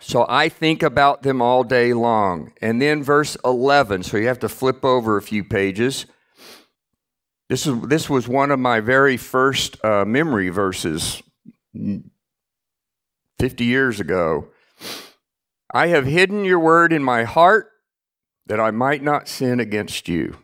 So 0.00 0.24
I 0.28 0.48
think 0.48 0.82
about 0.82 1.22
them 1.22 1.42
all 1.42 1.64
day 1.64 1.94
long. 1.94 2.52
And 2.60 2.80
then 2.80 3.02
verse 3.02 3.36
11, 3.42 4.02
so 4.02 4.18
you 4.18 4.26
have 4.26 4.40
to 4.40 4.50
flip 4.50 4.84
over 4.84 5.16
a 5.16 5.22
few 5.22 5.42
pages. 5.42 6.06
This 7.48 7.66
is 7.66 7.80
this 7.82 8.08
was 8.08 8.28
one 8.28 8.50
of 8.52 8.60
my 8.60 8.80
very 8.80 9.16
first 9.16 9.84
uh, 9.84 10.04
memory 10.04 10.48
verses 10.48 11.22
50 13.40 13.64
years 13.64 13.98
ago. 13.98 14.48
I 15.72 15.88
have 15.88 16.06
hidden 16.06 16.44
your 16.44 16.60
word 16.60 16.92
in 16.92 17.02
my 17.02 17.24
heart 17.24 17.72
that 18.46 18.60
I 18.60 18.70
might 18.70 19.02
not 19.02 19.28
sin 19.28 19.60
against 19.60 20.08
you. 20.08 20.36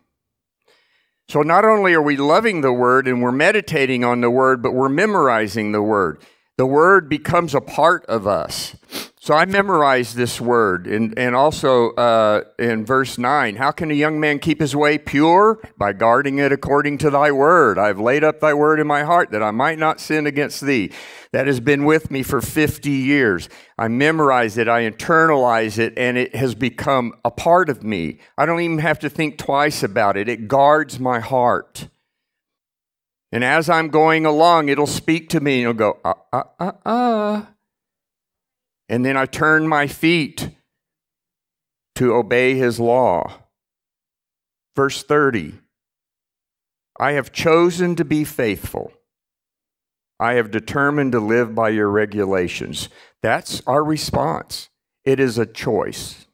So 1.29 1.43
not 1.43 1.65
only 1.65 1.95
are 1.95 2.03
we 2.03 2.17
loving 2.17 2.61
the 2.61 2.73
word 2.73 3.07
and 3.07 3.23
we're 3.23 3.31
meditating 3.31 4.05
on 4.05 4.21
the 4.21 4.31
word, 4.31 4.63
but 4.63 4.73
we're 4.73 4.89
memorizing 4.89 5.73
the 5.73 5.83
word. 5.83 6.21
The 6.57 6.67
word 6.67 7.09
becomes 7.09 7.55
a 7.55 7.61
part 7.61 8.05
of 8.07 8.27
us. 8.27 8.75
So 9.23 9.35
I 9.35 9.45
memorized 9.45 10.17
this 10.17 10.41
word. 10.41 10.87
And, 10.87 11.13
and 11.19 11.37
also 11.37 11.91
uh, 11.91 12.45
in 12.59 12.87
verse 12.87 13.19
9, 13.19 13.57
how 13.57 13.71
can 13.71 13.91
a 13.91 13.95
young 13.95 14.19
man 14.19 14.39
keep 14.39 14.61
his 14.61 14.75
way 14.75 14.97
pure? 14.97 15.61
By 15.77 15.93
guarding 15.93 16.39
it 16.39 16.53
according 16.53 16.97
to 16.99 17.11
thy 17.11 17.31
word. 17.31 17.77
I 17.77 17.89
have 17.89 18.01
laid 18.01 18.25
up 18.25 18.41
thy 18.41 18.55
word 18.55 18.81
in 18.81 18.87
my 18.87 19.03
heart 19.03 19.31
that 19.33 19.43
I 19.43 19.51
might 19.51 19.79
not 19.79 20.01
sin 20.01 20.27
against 20.27 20.63
thee. 20.63 20.91
That 21.33 21.47
has 21.47 21.61
been 21.61 21.85
with 21.85 22.11
me 22.11 22.23
for 22.23 22.41
50 22.41 22.91
years. 22.91 23.51
I 23.77 23.89
memorize 23.89 24.57
it, 24.57 24.69
I 24.69 24.91
internalize 24.91 25.79
it, 25.79 25.93
and 25.99 26.17
it 26.17 26.35
has 26.35 26.55
become 26.55 27.13
a 27.23 27.31
part 27.31 27.69
of 27.69 27.83
me. 27.83 28.21
I 28.39 28.47
don't 28.47 28.63
even 28.63 28.79
have 28.79 29.01
to 29.01 29.11
think 29.11 29.37
twice 29.37 29.83
about 29.83 30.17
it. 30.17 30.31
It 30.31 30.49
guards 30.49 30.99
my 30.99 31.21
heart. 31.21 31.89
And 33.31 33.45
as 33.45 33.69
I'm 33.69 33.89
going 33.89 34.25
along, 34.25 34.71
it'll 34.71 34.87
speak 34.87 35.29
to 35.29 35.41
me 35.41 35.63
and 35.63 35.79
it'll 35.79 35.93
go, 35.93 35.99
uh, 36.03 36.15
uh, 36.33 36.43
uh, 36.59 36.73
uh. 36.87 37.45
And 38.91 39.05
then 39.05 39.17
I 39.17 39.25
turn 39.25 39.69
my 39.69 39.87
feet 39.87 40.51
to 41.95 42.13
obey 42.13 42.57
his 42.57 42.81
law. 42.81 43.45
Verse 44.75 45.03
30 45.05 45.55
I 46.99 47.13
have 47.13 47.33
chosen 47.33 47.95
to 47.97 48.05
be 48.05 48.25
faithful. 48.25 48.93
I 50.19 50.35
have 50.35 50.51
determined 50.51 51.13
to 51.13 51.21
live 51.21 51.55
by 51.55 51.71
your 51.71 51.89
regulations. 51.89 52.91
That's 53.23 53.63
our 53.67 53.83
response. 53.83 54.69
It 55.05 55.19
is 55.21 55.39
a 55.39 55.47
choice, 55.47 56.27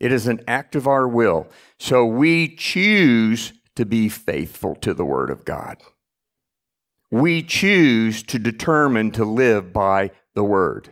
it 0.00 0.12
is 0.12 0.26
an 0.26 0.40
act 0.48 0.74
of 0.74 0.88
our 0.88 1.06
will. 1.06 1.46
So 1.78 2.04
we 2.04 2.54
choose 2.56 3.52
to 3.76 3.86
be 3.86 4.08
faithful 4.08 4.74
to 4.76 4.92
the 4.92 5.04
Word 5.04 5.30
of 5.30 5.44
God. 5.44 5.78
We 7.10 7.42
choose 7.42 8.24
to 8.24 8.38
determine 8.38 9.12
to 9.12 9.24
live 9.24 9.72
by 9.72 10.10
the 10.34 10.44
Word. 10.44 10.91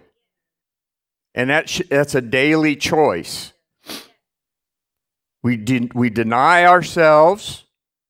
And 1.34 1.50
that 1.50 1.68
sh- 1.68 1.82
that's 1.88 2.14
a 2.14 2.20
daily 2.20 2.76
choice. 2.76 3.52
We, 5.42 5.56
de- 5.56 5.90
we 5.94 6.10
deny 6.10 6.64
ourselves, 6.64 7.64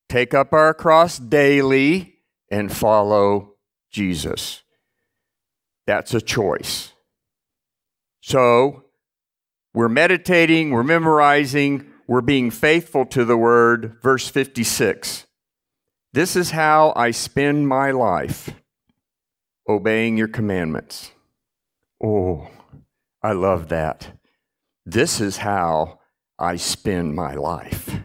take 0.08 0.34
up 0.34 0.52
our 0.52 0.74
cross 0.74 1.18
daily, 1.18 2.14
and 2.50 2.72
follow 2.72 3.54
Jesus. 3.90 4.62
That's 5.86 6.14
a 6.14 6.20
choice. 6.20 6.92
So 8.20 8.84
we're 9.72 9.88
meditating, 9.88 10.70
we're 10.70 10.82
memorizing, 10.82 11.86
we're 12.06 12.20
being 12.20 12.50
faithful 12.50 13.06
to 13.06 13.24
the 13.24 13.36
word. 13.36 13.98
Verse 14.02 14.28
56 14.28 15.26
This 16.12 16.34
is 16.36 16.50
how 16.50 16.92
I 16.96 17.12
spend 17.12 17.68
my 17.68 17.92
life, 17.92 18.50
obeying 19.68 20.16
your 20.16 20.28
commandments. 20.28 21.12
Oh. 22.02 22.48
I 23.22 23.32
love 23.32 23.68
that. 23.68 24.18
This 24.86 25.20
is 25.20 25.38
how 25.38 26.00
I 26.38 26.56
spend 26.56 27.14
my 27.14 27.34
life. 27.34 27.98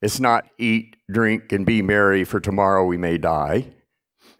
It's 0.00 0.20
not 0.20 0.46
eat, 0.58 0.96
drink, 1.10 1.50
and 1.50 1.66
be 1.66 1.82
merry, 1.82 2.22
for 2.24 2.38
tomorrow 2.38 2.84
we 2.84 2.96
may 2.96 3.18
die. 3.18 3.72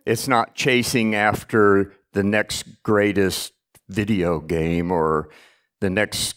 It's 0.06 0.28
not 0.28 0.54
chasing 0.54 1.14
after 1.14 1.92
the 2.12 2.22
next 2.22 2.82
greatest 2.82 3.52
video 3.88 4.38
game 4.38 4.92
or 4.92 5.28
the 5.80 5.90
next 5.90 6.36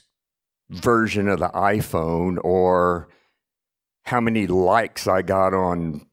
version 0.69 1.27
of 1.27 1.39
the 1.39 1.49
iPhone 1.49 2.37
or 2.43 3.09
how 4.05 4.19
many 4.19 4.47
likes 4.47 5.07
I 5.07 5.21
got 5.21 5.53
on 5.53 6.07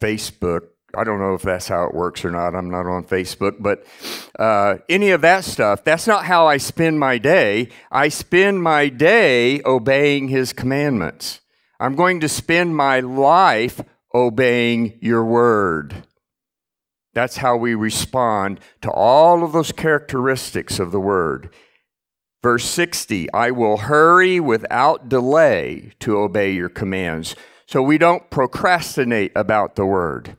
Facebook 0.00 0.68
I 0.96 1.04
don't 1.04 1.20
know 1.20 1.34
if 1.34 1.42
that's 1.42 1.68
how 1.68 1.84
it 1.84 1.94
works 1.94 2.24
or 2.24 2.30
not. 2.30 2.54
I'm 2.54 2.70
not 2.70 2.86
on 2.86 3.04
Facebook, 3.04 3.56
but 3.60 3.84
uh, 4.38 4.76
any 4.88 5.10
of 5.10 5.20
that 5.22 5.44
stuff, 5.44 5.84
that's 5.84 6.06
not 6.06 6.24
how 6.24 6.46
I 6.46 6.56
spend 6.56 7.00
my 7.00 7.18
day. 7.18 7.68
I 7.90 8.08
spend 8.08 8.62
my 8.62 8.88
day 8.88 9.60
obeying 9.64 10.28
His 10.28 10.52
commandments. 10.52 11.40
I'm 11.80 11.96
going 11.96 12.20
to 12.20 12.28
spend 12.28 12.76
my 12.76 13.00
life 13.00 13.80
obeying 14.14 14.98
your 15.00 15.24
word. 15.24 16.06
That's 17.14 17.38
how 17.38 17.56
we 17.56 17.74
respond 17.74 18.60
to 18.82 18.90
all 18.90 19.44
of 19.44 19.52
those 19.52 19.72
characteristics 19.72 20.78
of 20.78 20.92
the 20.92 21.00
word. 21.00 21.50
Verse 22.42 22.64
60 22.64 23.32
I 23.32 23.50
will 23.50 23.78
hurry 23.78 24.40
without 24.40 25.08
delay 25.08 25.92
to 26.00 26.18
obey 26.18 26.52
your 26.52 26.68
commands. 26.68 27.36
So 27.66 27.82
we 27.82 27.98
don't 27.98 28.28
procrastinate 28.30 29.32
about 29.34 29.76
the 29.76 29.86
word. 29.86 30.36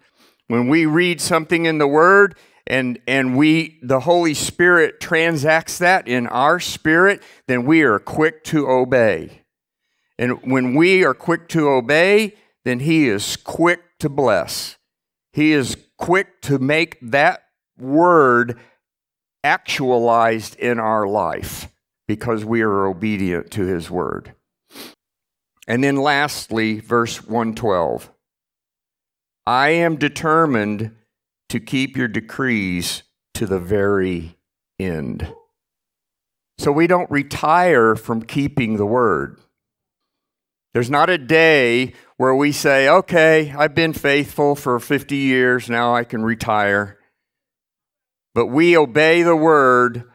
When 0.54 0.68
we 0.68 0.86
read 0.86 1.20
something 1.20 1.66
in 1.66 1.80
the 1.80 1.88
word, 1.88 2.36
and 2.68 3.00
and 3.08 3.36
we 3.36 3.80
the 3.82 4.02
holy 4.02 4.36
spirit 4.36 5.00
transacts 5.00 5.80
that 5.80 6.08
in 6.08 6.28
our 6.28 6.60
spirit 6.60 7.24
then 7.48 7.66
we 7.66 7.82
are 7.82 7.98
quick 7.98 8.44
to 8.44 8.70
obey. 8.70 9.42
And 10.20 10.40
when 10.44 10.76
we 10.76 11.04
are 11.04 11.16
quick 11.16 11.50
to 11.50 11.70
obey 11.70 12.36
then 12.66 12.82
he 12.82 13.08
is 13.08 13.36
quick 13.36 13.82
to 13.98 14.10
bless. 14.10 14.78
He 15.32 15.54
is 15.54 15.76
quick 15.98 16.40
to 16.44 16.60
make 16.60 17.00
that 17.02 17.46
word 17.80 18.60
actualized 19.44 20.56
in 20.58 20.80
our 20.80 21.08
life 21.08 21.68
because 22.08 22.46
we 22.46 22.62
are 22.62 22.86
obedient 22.86 23.50
to 23.54 23.66
his 23.66 23.90
word. 23.90 24.36
And 25.68 25.84
then 25.84 25.96
lastly, 25.96 26.80
verse 26.80 27.26
112 27.26 28.13
I 29.46 29.70
am 29.70 29.98
determined 29.98 30.96
to 31.50 31.60
keep 31.60 31.98
your 31.98 32.08
decrees 32.08 33.04
to 33.34 33.46
the 33.46 33.60
very 33.60 34.38
end. 34.80 35.34
So 36.58 36.72
we 36.72 36.88
don't 36.88 37.12
retire 37.12 37.96
from 37.96 38.24
keeping 38.24 38.78
the 38.78 38.86
word. 38.86 39.40
There's 40.74 40.90
not 40.90 41.10
a 41.10 41.18
day 41.18 41.94
where 42.18 42.34
we 42.34 42.52
say, 42.52 42.90
okay, 42.90 43.54
I've 43.56 43.76
been 43.76 43.94
faithful 43.94 44.56
for 44.56 44.80
50 44.80 45.16
years, 45.16 45.70
now 45.70 45.94
I 45.94 46.04
can 46.04 46.24
retire. 46.24 46.98
But 48.34 48.48
we 48.48 48.76
obey 48.76 49.22
the 49.22 49.36
word 49.36 50.06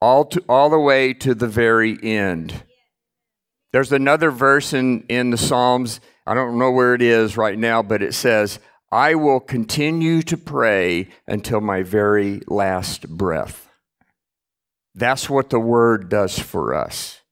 all, 0.00 0.24
to, 0.26 0.44
all 0.48 0.70
the 0.70 0.78
way 0.78 1.14
to 1.14 1.34
the 1.34 1.48
very 1.48 1.98
end. 2.00 2.62
There's 3.72 3.92
another 3.92 4.30
verse 4.30 4.72
in, 4.72 5.04
in 5.08 5.30
the 5.30 5.36
Psalms, 5.36 6.00
I 6.28 6.34
don't 6.34 6.58
know 6.58 6.70
where 6.70 6.92
it 6.92 7.00
is 7.00 7.38
right 7.38 7.58
now, 7.58 7.82
but 7.82 8.02
it 8.02 8.12
says, 8.12 8.58
I 8.92 9.14
will 9.14 9.40
continue 9.40 10.20
to 10.24 10.36
pray 10.36 11.08
until 11.26 11.62
my 11.62 11.82
very 11.82 12.42
last 12.46 13.08
breath. 13.08 13.70
That's 14.94 15.30
what 15.30 15.48
the 15.48 15.58
word 15.58 16.10
does 16.10 16.38
for 16.38 16.74
us. 16.74 17.22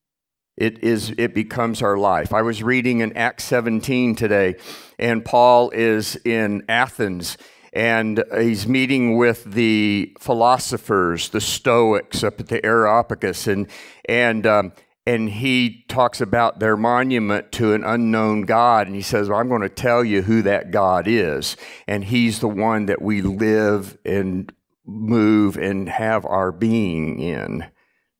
It 0.57 0.83
is 0.83 1.13
it 1.19 1.35
becomes 1.35 1.83
our 1.83 1.99
life. 1.99 2.33
I 2.33 2.41
was 2.41 2.63
reading 2.63 3.01
in 3.01 3.15
Acts 3.19 3.45
17 3.45 4.15
today, 4.15 4.55
and 4.99 5.23
Paul 5.23 5.69
is 5.75 6.17
in 6.25 6.65
Athens 6.67 7.37
and 7.77 8.25
he's 8.35 8.67
meeting 8.67 9.19
with 9.19 9.45
the 9.45 10.17
philosophers, 10.19 11.29
the 11.29 11.43
Stoics 11.43 12.25
up 12.25 12.41
at 12.41 12.49
the 12.49 12.65
Areopagus, 12.65 13.47
and 13.47 13.67
and 14.09 14.47
um, 14.47 14.73
and 15.07 15.31
he 15.31 15.85
talks 15.89 16.21
about 16.21 16.59
their 16.59 16.77
monument 16.77 17.53
to 17.53 17.73
an 17.75 17.85
unknown 17.85 18.43
God, 18.43 18.89
and 18.89 18.97
he 18.97 19.03
says, 19.03 19.29
well, 19.29 19.39
"I'm 19.39 19.49
going 19.49 19.63
to 19.63 19.69
tell 19.69 20.05
you 20.05 20.23
who 20.23 20.43
that 20.43 20.73
God 20.73 21.07
is, 21.07 21.57
and 21.87 22.05
He's 22.05 22.41
the 22.41 22.49
one 22.49 22.87
that 22.87 23.01
we 23.01 23.23
live 23.23 23.97
and 24.05 24.53
move 24.85 25.57
and 25.57 25.89
have 25.89 26.27
our 26.27 26.51
being 26.51 27.21
in. 27.21 27.67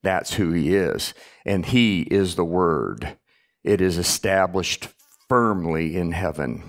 That's 0.01 0.35
who 0.35 0.51
He 0.51 0.75
is, 0.75 1.13
and 1.45 1.65
He 1.65 2.01
is 2.03 2.35
the 2.35 2.45
Word. 2.45 3.17
It 3.63 3.81
is 3.81 3.97
established 3.97 4.87
firmly 5.27 5.97
in 5.97 6.13
heaven." 6.13 6.63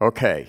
Okay. 0.00 0.48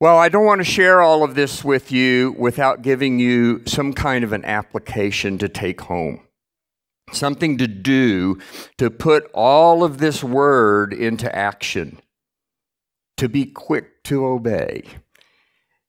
Well, 0.00 0.18
I 0.18 0.28
don't 0.28 0.44
want 0.44 0.58
to 0.58 0.64
share 0.64 1.00
all 1.00 1.22
of 1.22 1.36
this 1.36 1.62
with 1.62 1.92
you 1.92 2.34
without 2.36 2.82
giving 2.82 3.20
you 3.20 3.62
some 3.66 3.92
kind 3.92 4.24
of 4.24 4.32
an 4.32 4.44
application 4.44 5.38
to 5.38 5.48
take 5.48 5.82
home. 5.82 6.20
Something 7.10 7.58
to 7.58 7.66
do 7.66 8.38
to 8.78 8.90
put 8.90 9.30
all 9.34 9.82
of 9.82 9.98
this 9.98 10.22
word 10.22 10.92
into 10.92 11.34
action, 11.34 11.98
to 13.16 13.28
be 13.28 13.44
quick 13.44 14.02
to 14.04 14.24
obey. 14.26 14.84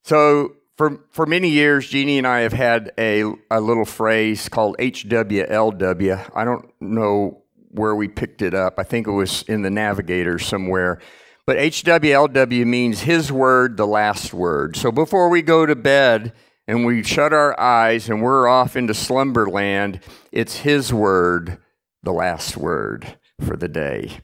So, 0.04 0.56
for, 0.76 1.06
for 1.12 1.26
many 1.26 1.50
years, 1.50 1.88
Jeannie 1.88 2.18
and 2.18 2.26
I 2.26 2.40
have 2.40 2.54
had 2.54 2.92
a, 2.98 3.24
a 3.52 3.62
little 3.62 3.86
phrase 3.86 4.50
called 4.50 4.76
HWLW. 4.80 6.32
I 6.36 6.44
don't 6.44 6.74
know 6.82 7.44
where 7.70 7.96
we 7.96 8.08
picked 8.08 8.42
it 8.42 8.54
up. 8.54 8.76
I 8.78 8.84
think 8.84 9.08
it 9.08 9.12
was 9.12 9.44
in 9.44 9.62
the 9.62 9.70
Navigator 9.70 10.40
somewhere. 10.40 11.00
But 11.46 11.58
HWLW 11.58 12.66
means 12.66 13.02
His 13.02 13.32
word, 13.32 13.78
the 13.78 13.88
last 13.88 14.34
word. 14.34 14.76
So 14.76 14.92
before 14.92 15.30
we 15.30 15.42
go 15.42 15.66
to 15.66 15.76
bed 15.76 16.34
and 16.68 16.86
we 16.86 17.04
shut 17.04 17.34
our 17.34 17.60
eyes 17.60 18.10
and 18.10 18.22
we're 18.22 18.48
off 18.48 18.76
into 18.76 18.94
slumberland, 18.94 20.00
it's 20.32 20.58
His 20.58 20.94
word, 20.94 21.58
the 22.02 22.14
last 22.14 22.58
word 22.58 23.18
for 23.42 23.56
the 23.56 23.68
day. 23.68 24.20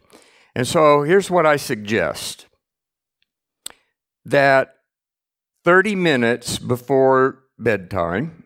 And 0.56 0.68
so 0.68 1.04
here's 1.04 1.32
what 1.32 1.46
I 1.46 1.56
suggest 1.56 2.48
that 4.26 4.76
30 5.66 5.96
minutes 5.96 6.60
before 6.60 7.44
bedtime, 7.58 8.46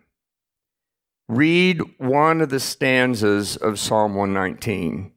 read 1.29 1.81
one 1.97 2.41
of 2.41 2.49
the 2.49 2.59
stanzas 2.59 3.55
of 3.55 3.79
Psalm 3.79 4.15
119. 4.15 5.11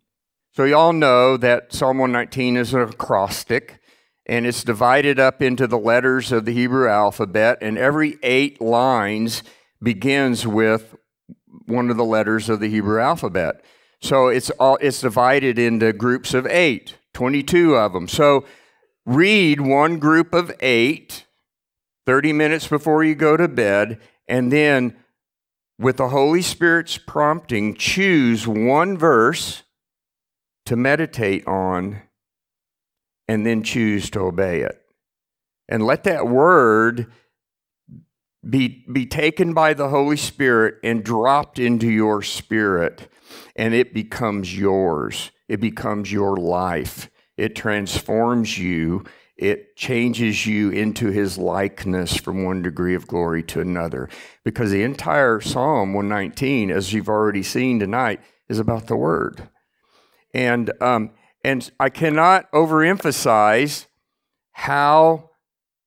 So, 0.52 0.64
you 0.64 0.76
all 0.76 0.92
know 0.92 1.36
that 1.36 1.72
Psalm 1.72 1.98
119 1.98 2.56
is 2.56 2.72
an 2.72 2.80
acrostic, 2.80 3.78
and 4.26 4.46
it's 4.46 4.64
divided 4.64 5.18
up 5.18 5.40
into 5.40 5.66
the 5.66 5.78
letters 5.78 6.32
of 6.32 6.44
the 6.44 6.52
Hebrew 6.52 6.88
alphabet, 6.88 7.58
and 7.60 7.78
every 7.78 8.18
eight 8.22 8.60
lines 8.60 9.42
begins 9.82 10.46
with 10.46 10.96
one 11.66 11.90
of 11.90 11.96
the 11.96 12.04
letters 12.04 12.48
of 12.48 12.60
the 12.60 12.68
Hebrew 12.68 13.00
alphabet. 13.00 13.64
So, 14.00 14.28
it's, 14.28 14.50
all, 14.50 14.78
it's 14.80 15.00
divided 15.00 15.58
into 15.58 15.92
groups 15.92 16.34
of 16.34 16.46
eight, 16.46 16.96
22 17.14 17.76
of 17.76 17.92
them. 17.92 18.08
So, 18.08 18.44
read 19.06 19.60
one 19.60 19.98
group 19.98 20.34
of 20.34 20.52
eight 20.60 21.26
30 22.06 22.32
minutes 22.32 22.68
before 22.68 23.02
you 23.02 23.14
go 23.14 23.36
to 23.36 23.48
bed, 23.48 24.00
and 24.28 24.52
then 24.52 24.96
with 25.78 25.96
the 25.96 26.08
Holy 26.08 26.40
Spirit's 26.40 26.96
prompting, 26.98 27.74
choose 27.74 28.46
one 28.46 28.96
verse 28.96 29.64
to 30.64 30.76
meditate 30.76 31.46
on 31.46 32.02
and 33.28 33.44
then 33.44 33.62
choose 33.62 34.10
to 34.10 34.20
obey 34.20 34.60
it. 34.60 34.80
And 35.68 35.84
let 35.84 36.04
that 36.04 36.28
word 36.28 37.12
be, 38.48 38.84
be 38.92 39.06
taken 39.06 39.54
by 39.54 39.74
the 39.74 39.88
Holy 39.88 40.16
Spirit 40.16 40.76
and 40.84 41.04
dropped 41.04 41.58
into 41.58 41.90
your 41.90 42.22
spirit, 42.22 43.08
and 43.56 43.74
it 43.74 43.92
becomes 43.92 44.56
yours. 44.56 45.32
It 45.48 45.60
becomes 45.60 46.12
your 46.12 46.36
life. 46.36 47.10
It 47.36 47.56
transforms 47.56 48.58
you. 48.58 49.04
It 49.36 49.76
changes 49.76 50.46
you 50.46 50.70
into 50.70 51.08
his 51.08 51.36
likeness 51.36 52.16
from 52.16 52.44
one 52.44 52.62
degree 52.62 52.94
of 52.94 53.06
glory 53.06 53.42
to 53.44 53.60
another. 53.60 54.08
Because 54.44 54.70
the 54.70 54.82
entire 54.82 55.40
Psalm 55.40 55.92
119, 55.92 56.70
as 56.70 56.92
you've 56.92 57.08
already 57.08 57.42
seen 57.42 57.78
tonight, 57.78 58.20
is 58.48 58.58
about 58.58 58.86
the 58.86 58.96
Word. 58.96 59.48
And, 60.32 60.72
um, 60.80 61.10
and 61.46 61.70
I 61.78 61.90
cannot 61.90 62.50
overemphasize 62.50 63.87
how 64.50 65.30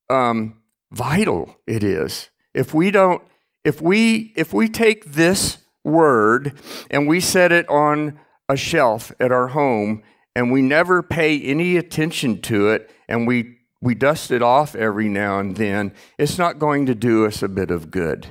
um, 0.09 0.61
vital 0.89 1.57
it 1.67 1.83
is. 1.83 2.29
If 2.53 2.73
we 2.73 2.91
don't, 2.91 3.21
if 3.65 3.81
we, 3.81 4.31
if 4.37 4.53
we 4.53 4.69
take 4.69 5.11
this 5.11 5.57
word 5.83 6.53
and 6.89 7.09
we 7.09 7.19
set 7.19 7.51
it 7.51 7.67
on 7.67 8.17
a 8.47 8.55
shelf 8.55 9.11
at 9.19 9.33
our 9.33 9.49
home 9.49 10.01
and 10.33 10.49
we 10.49 10.61
never 10.61 11.03
pay 11.03 11.37
any 11.41 11.75
attention 11.75 12.39
to 12.43 12.69
it 12.69 12.89
and 13.09 13.27
we, 13.27 13.57
we 13.81 13.95
dust 13.95 14.31
it 14.31 14.41
off 14.41 14.75
every 14.75 15.09
now 15.09 15.39
and 15.39 15.57
then, 15.57 15.91
it's 16.17 16.37
not 16.37 16.57
going 16.57 16.85
to 16.85 16.95
do 16.95 17.25
us 17.25 17.43
a 17.43 17.49
bit 17.49 17.69
of 17.69 17.91
good. 17.91 18.27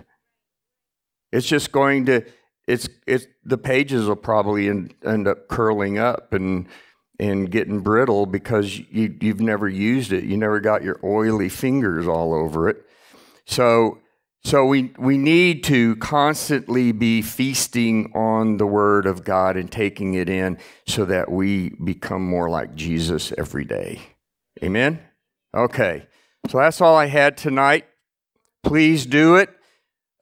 It's 1.30 1.46
just 1.46 1.72
going 1.72 2.06
to 2.06 2.24
it's 2.66 2.86
it's 3.06 3.26
the 3.44 3.56
pages 3.56 4.06
will 4.06 4.14
probably 4.14 4.68
end, 4.68 4.94
end 5.02 5.26
up 5.26 5.48
curling 5.48 5.98
up 5.98 6.34
and 6.34 6.68
and 7.18 7.50
getting 7.50 7.81
brittle 7.81 8.26
because 8.26 8.78
you 8.78 9.16
you've 9.20 9.40
never 9.40 9.68
used 9.68 10.12
it. 10.12 10.24
You 10.24 10.37
never 10.37 10.61
got 10.61 10.83
your 10.83 11.00
oily 11.02 11.48
fingers 11.48 12.07
all 12.07 12.33
over 12.33 12.68
it. 12.68 12.85
So 13.46 13.98
so 14.44 14.64
we 14.64 14.92
we 14.98 15.18
need 15.18 15.64
to 15.64 15.96
constantly 15.96 16.92
be 16.92 17.22
feasting 17.22 18.12
on 18.14 18.57
the 18.57 18.66
word 18.66 19.07
of 19.07 19.24
God 19.24 19.57
and 19.57 19.70
taking 19.70 20.14
it 20.14 20.28
in 20.28 20.59
so 20.87 21.04
that 21.07 21.31
we 21.31 21.70
become 21.85 22.22
more 22.22 22.48
like 22.48 22.74
Jesus 22.74 23.33
every 23.37 23.64
day. 23.64 24.00
Amen. 24.62 25.00
Okay. 25.54 26.07
So 26.48 26.59
that's 26.59 26.81
all 26.81 26.96
I 26.96 27.07
had 27.07 27.37
tonight. 27.37 27.87
Please 28.62 29.07
do 29.07 29.37
it. 29.37 29.50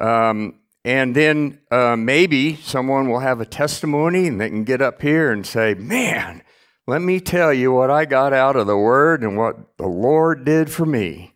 Um, 0.00 0.60
and 0.84 1.14
then 1.14 1.60
uh, 1.70 1.96
maybe 1.96 2.56
someone 2.56 3.08
will 3.08 3.20
have 3.20 3.40
a 3.40 3.46
testimony 3.46 4.28
and 4.28 4.40
they 4.40 4.48
can 4.48 4.64
get 4.64 4.80
up 4.80 5.02
here 5.02 5.32
and 5.32 5.46
say, 5.46 5.74
man, 5.74 6.42
let 6.86 7.02
me 7.02 7.20
tell 7.20 7.52
you 7.52 7.72
what 7.72 7.90
I 7.90 8.04
got 8.04 8.32
out 8.32 8.56
of 8.56 8.66
the 8.66 8.76
Word 8.76 9.22
and 9.22 9.36
what 9.36 9.76
the 9.76 9.88
Lord 9.88 10.44
did 10.44 10.70
for 10.70 10.86
me. 10.86 11.34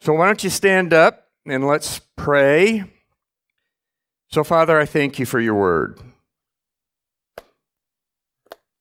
So, 0.00 0.12
why 0.12 0.26
don't 0.26 0.44
you 0.44 0.50
stand 0.50 0.92
up 0.92 1.28
and 1.46 1.66
let's 1.66 2.00
pray. 2.16 2.84
So, 4.30 4.44
Father, 4.44 4.78
I 4.78 4.86
thank 4.86 5.18
you 5.18 5.26
for 5.26 5.40
your 5.40 5.54
Word. 5.54 5.98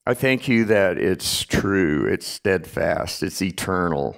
I 0.06 0.14
thank 0.14 0.48
you 0.48 0.66
that 0.66 0.98
it's 0.98 1.44
true, 1.44 2.06
it's 2.06 2.28
steadfast, 2.28 3.22
it's 3.22 3.42
eternal, 3.42 4.18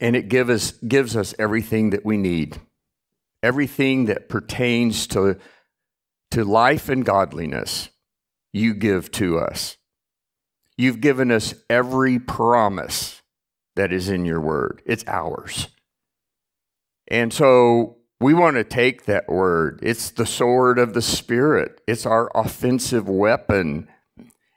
and 0.00 0.16
it 0.16 0.28
give 0.28 0.50
us, 0.50 0.72
gives 0.72 1.16
us 1.16 1.32
everything 1.38 1.90
that 1.90 2.04
we 2.04 2.16
need, 2.16 2.60
everything 3.42 4.06
that 4.06 4.28
pertains 4.28 5.06
to, 5.08 5.38
to 6.32 6.44
life 6.44 6.88
and 6.88 7.04
godliness, 7.04 7.90
you 8.52 8.74
give 8.74 9.12
to 9.12 9.38
us. 9.38 9.76
You've 10.82 11.00
given 11.00 11.30
us 11.30 11.54
every 11.70 12.18
promise 12.18 13.22
that 13.76 13.92
is 13.92 14.08
in 14.08 14.24
your 14.24 14.40
word, 14.40 14.82
it's 14.84 15.04
ours. 15.06 15.68
And 17.06 17.32
so 17.32 17.98
we 18.20 18.34
want 18.34 18.56
to 18.56 18.64
take 18.64 19.04
that 19.04 19.28
word. 19.28 19.78
It's 19.80 20.10
the 20.10 20.26
sword 20.26 20.80
of 20.80 20.92
the 20.92 21.00
Spirit, 21.00 21.80
it's 21.86 22.04
our 22.04 22.32
offensive 22.34 23.08
weapon 23.08 23.86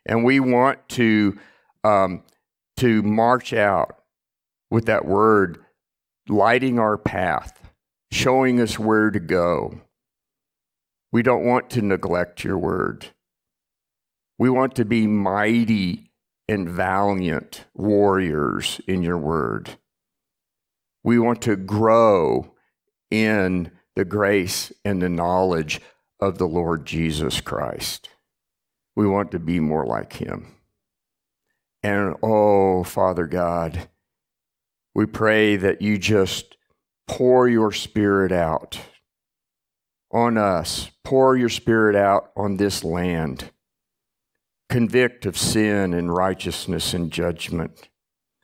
and 0.07 0.23
we 0.23 0.39
want 0.39 0.89
to 0.89 1.37
um, 1.83 2.23
to 2.77 3.03
march 3.03 3.53
out 3.53 3.99
with 4.71 4.87
that 4.87 5.05
word, 5.05 5.59
lighting 6.27 6.79
our 6.79 6.97
path, 6.97 7.69
showing 8.11 8.59
us 8.59 8.79
where 8.79 9.11
to 9.11 9.19
go. 9.19 9.79
We 11.11 11.21
don't 11.21 11.45
want 11.45 11.69
to 11.69 11.83
neglect 11.83 12.43
your 12.43 12.57
word. 12.57 13.09
We 14.39 14.49
want 14.49 14.73
to 14.77 14.85
be 14.85 15.05
mighty 15.05 16.04
and 16.47 16.69
valiant 16.69 17.65
warriors 17.73 18.79
in 18.87 19.01
your 19.01 19.17
word. 19.17 19.77
We 21.03 21.19
want 21.19 21.41
to 21.43 21.55
grow 21.55 22.53
in 23.09 23.71
the 23.95 24.05
grace 24.05 24.71
and 24.83 25.01
the 25.01 25.09
knowledge 25.09 25.81
of 26.19 26.37
the 26.37 26.47
Lord 26.47 26.85
Jesus 26.85 27.41
Christ. 27.41 28.09
We 28.95 29.07
want 29.07 29.31
to 29.31 29.39
be 29.39 29.59
more 29.59 29.85
like 29.85 30.13
him. 30.13 30.55
And 31.83 32.15
oh, 32.23 32.83
Father 32.83 33.27
God, 33.27 33.89
we 34.93 35.05
pray 35.05 35.55
that 35.57 35.81
you 35.81 35.97
just 35.97 36.55
pour 37.07 37.47
your 37.47 37.71
spirit 37.71 38.31
out 38.31 38.79
on 40.11 40.37
us, 40.37 40.89
pour 41.03 41.35
your 41.35 41.49
spirit 41.49 41.95
out 41.95 42.31
on 42.35 42.57
this 42.57 42.83
land. 42.83 43.51
Convict 44.69 45.25
of 45.25 45.37
sin 45.37 45.93
and 45.93 46.13
righteousness 46.13 46.93
and 46.93 47.11
judgment. 47.11 47.89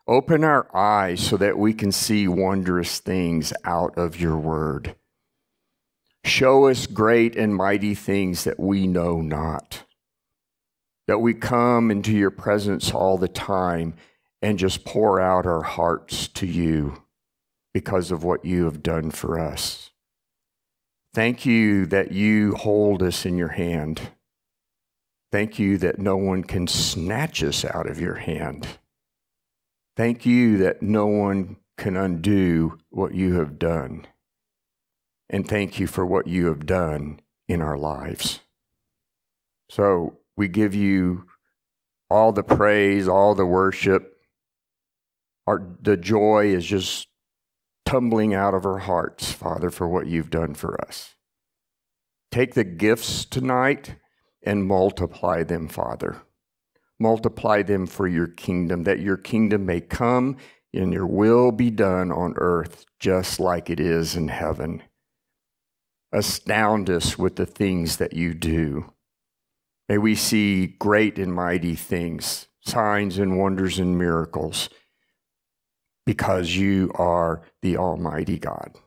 Open 0.07 0.43
our 0.43 0.67
eyes 0.75 1.21
so 1.21 1.37
that 1.37 1.57
we 1.57 1.73
can 1.73 1.91
see 1.91 2.27
wondrous 2.27 2.99
things 2.99 3.53
out 3.63 3.97
of 3.97 4.19
your 4.19 4.37
word. 4.37 4.95
Show 6.23 6.67
us 6.67 6.87
great 6.87 7.35
and 7.35 7.55
mighty 7.55 7.95
things 7.95 8.43
that 8.43 8.59
we 8.59 8.87
know 8.87 9.21
not 9.21 9.83
that 11.11 11.19
we 11.19 11.33
come 11.33 11.91
into 11.91 12.13
your 12.13 12.31
presence 12.31 12.93
all 12.93 13.17
the 13.17 13.27
time 13.27 13.93
and 14.41 14.57
just 14.57 14.85
pour 14.85 15.19
out 15.19 15.45
our 15.45 15.61
hearts 15.61 16.29
to 16.29 16.47
you 16.47 17.03
because 17.73 18.11
of 18.11 18.23
what 18.23 18.45
you 18.45 18.63
have 18.63 18.81
done 18.81 19.11
for 19.11 19.37
us. 19.37 19.89
Thank 21.13 21.45
you 21.45 21.85
that 21.87 22.13
you 22.13 22.55
hold 22.55 23.03
us 23.03 23.25
in 23.25 23.37
your 23.37 23.49
hand. 23.49 23.99
Thank 25.31 25.59
you 25.59 25.77
that 25.77 25.97
no 25.97 26.17
one 26.17 26.43
can 26.43 26.67
snatch 26.67 27.41
us 27.41 27.63
out 27.63 27.89
of 27.89 27.99
your 28.01 28.15
hand. 28.15 28.67
Thank 29.95 30.25
you 30.25 30.57
that 30.57 30.81
no 30.81 31.07
one 31.07 31.57
can 31.77 31.95
undo 31.95 32.77
what 32.89 33.13
you 33.13 33.35
have 33.35 33.57
done. 33.57 34.07
And 35.29 35.47
thank 35.47 35.79
you 35.79 35.87
for 35.87 36.05
what 36.05 36.27
you 36.27 36.47
have 36.47 36.65
done 36.65 37.21
in 37.47 37.61
our 37.61 37.77
lives. 37.77 38.41
So 39.69 40.17
we 40.35 40.49
give 40.49 40.75
you 40.75 41.27
all 42.09 42.33
the 42.33 42.43
praise, 42.43 43.07
all 43.07 43.33
the 43.33 43.45
worship. 43.45 44.17
Our, 45.47 45.65
the 45.81 45.95
joy 45.95 46.47
is 46.47 46.65
just 46.65 47.07
tumbling 47.85 48.33
out 48.33 48.53
of 48.53 48.65
our 48.65 48.79
hearts, 48.79 49.31
Father, 49.31 49.69
for 49.69 49.87
what 49.87 50.07
you've 50.07 50.29
done 50.29 50.55
for 50.55 50.79
us. 50.85 51.15
Take 52.31 52.53
the 52.53 52.65
gifts 52.65 53.23
tonight 53.23 53.95
and 54.43 54.65
multiply 54.65 55.43
them, 55.43 55.67
Father. 55.67 56.21
Multiply 56.99 57.63
them 57.63 57.87
for 57.87 58.07
your 58.07 58.27
kingdom, 58.27 58.83
that 58.83 58.99
your 58.99 59.17
kingdom 59.17 59.65
may 59.65 59.81
come 59.81 60.37
and 60.73 60.93
your 60.93 61.07
will 61.07 61.51
be 61.51 61.69
done 61.69 62.11
on 62.11 62.33
earth 62.37 62.85
just 62.99 63.39
like 63.39 63.69
it 63.69 63.79
is 63.79 64.15
in 64.15 64.27
heaven. 64.27 64.83
Astound 66.11 66.89
us 66.89 67.17
with 67.17 67.35
the 67.35 67.45
things 67.45 67.97
that 67.97 68.13
you 68.13 68.33
do. 68.33 68.93
May 69.89 69.97
we 69.97 70.15
see 70.15 70.67
great 70.67 71.17
and 71.17 71.33
mighty 71.33 71.75
things, 71.75 72.47
signs 72.61 73.17
and 73.17 73.37
wonders 73.37 73.79
and 73.79 73.97
miracles, 73.97 74.69
because 76.05 76.55
you 76.55 76.91
are 76.95 77.41
the 77.61 77.77
Almighty 77.77 78.37
God. 78.37 78.77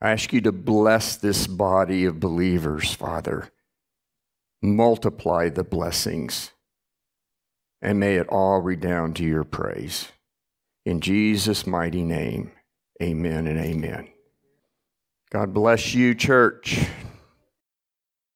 I 0.00 0.10
ask 0.10 0.32
you 0.32 0.40
to 0.42 0.52
bless 0.52 1.16
this 1.16 1.46
body 1.46 2.04
of 2.04 2.20
believers, 2.20 2.92
Father. 2.92 3.50
Multiply 4.62 5.48
the 5.48 5.64
blessings, 5.64 6.52
and 7.80 7.98
may 7.98 8.14
it 8.14 8.28
all 8.28 8.60
redound 8.60 9.16
to 9.16 9.24
your 9.24 9.44
praise. 9.44 10.08
In 10.86 11.00
Jesus' 11.00 11.66
mighty 11.66 12.02
name, 12.02 12.52
amen 13.02 13.48
and 13.48 13.58
amen. 13.58 14.08
God 15.30 15.52
bless 15.52 15.94
you, 15.94 16.14
church. 16.14 16.78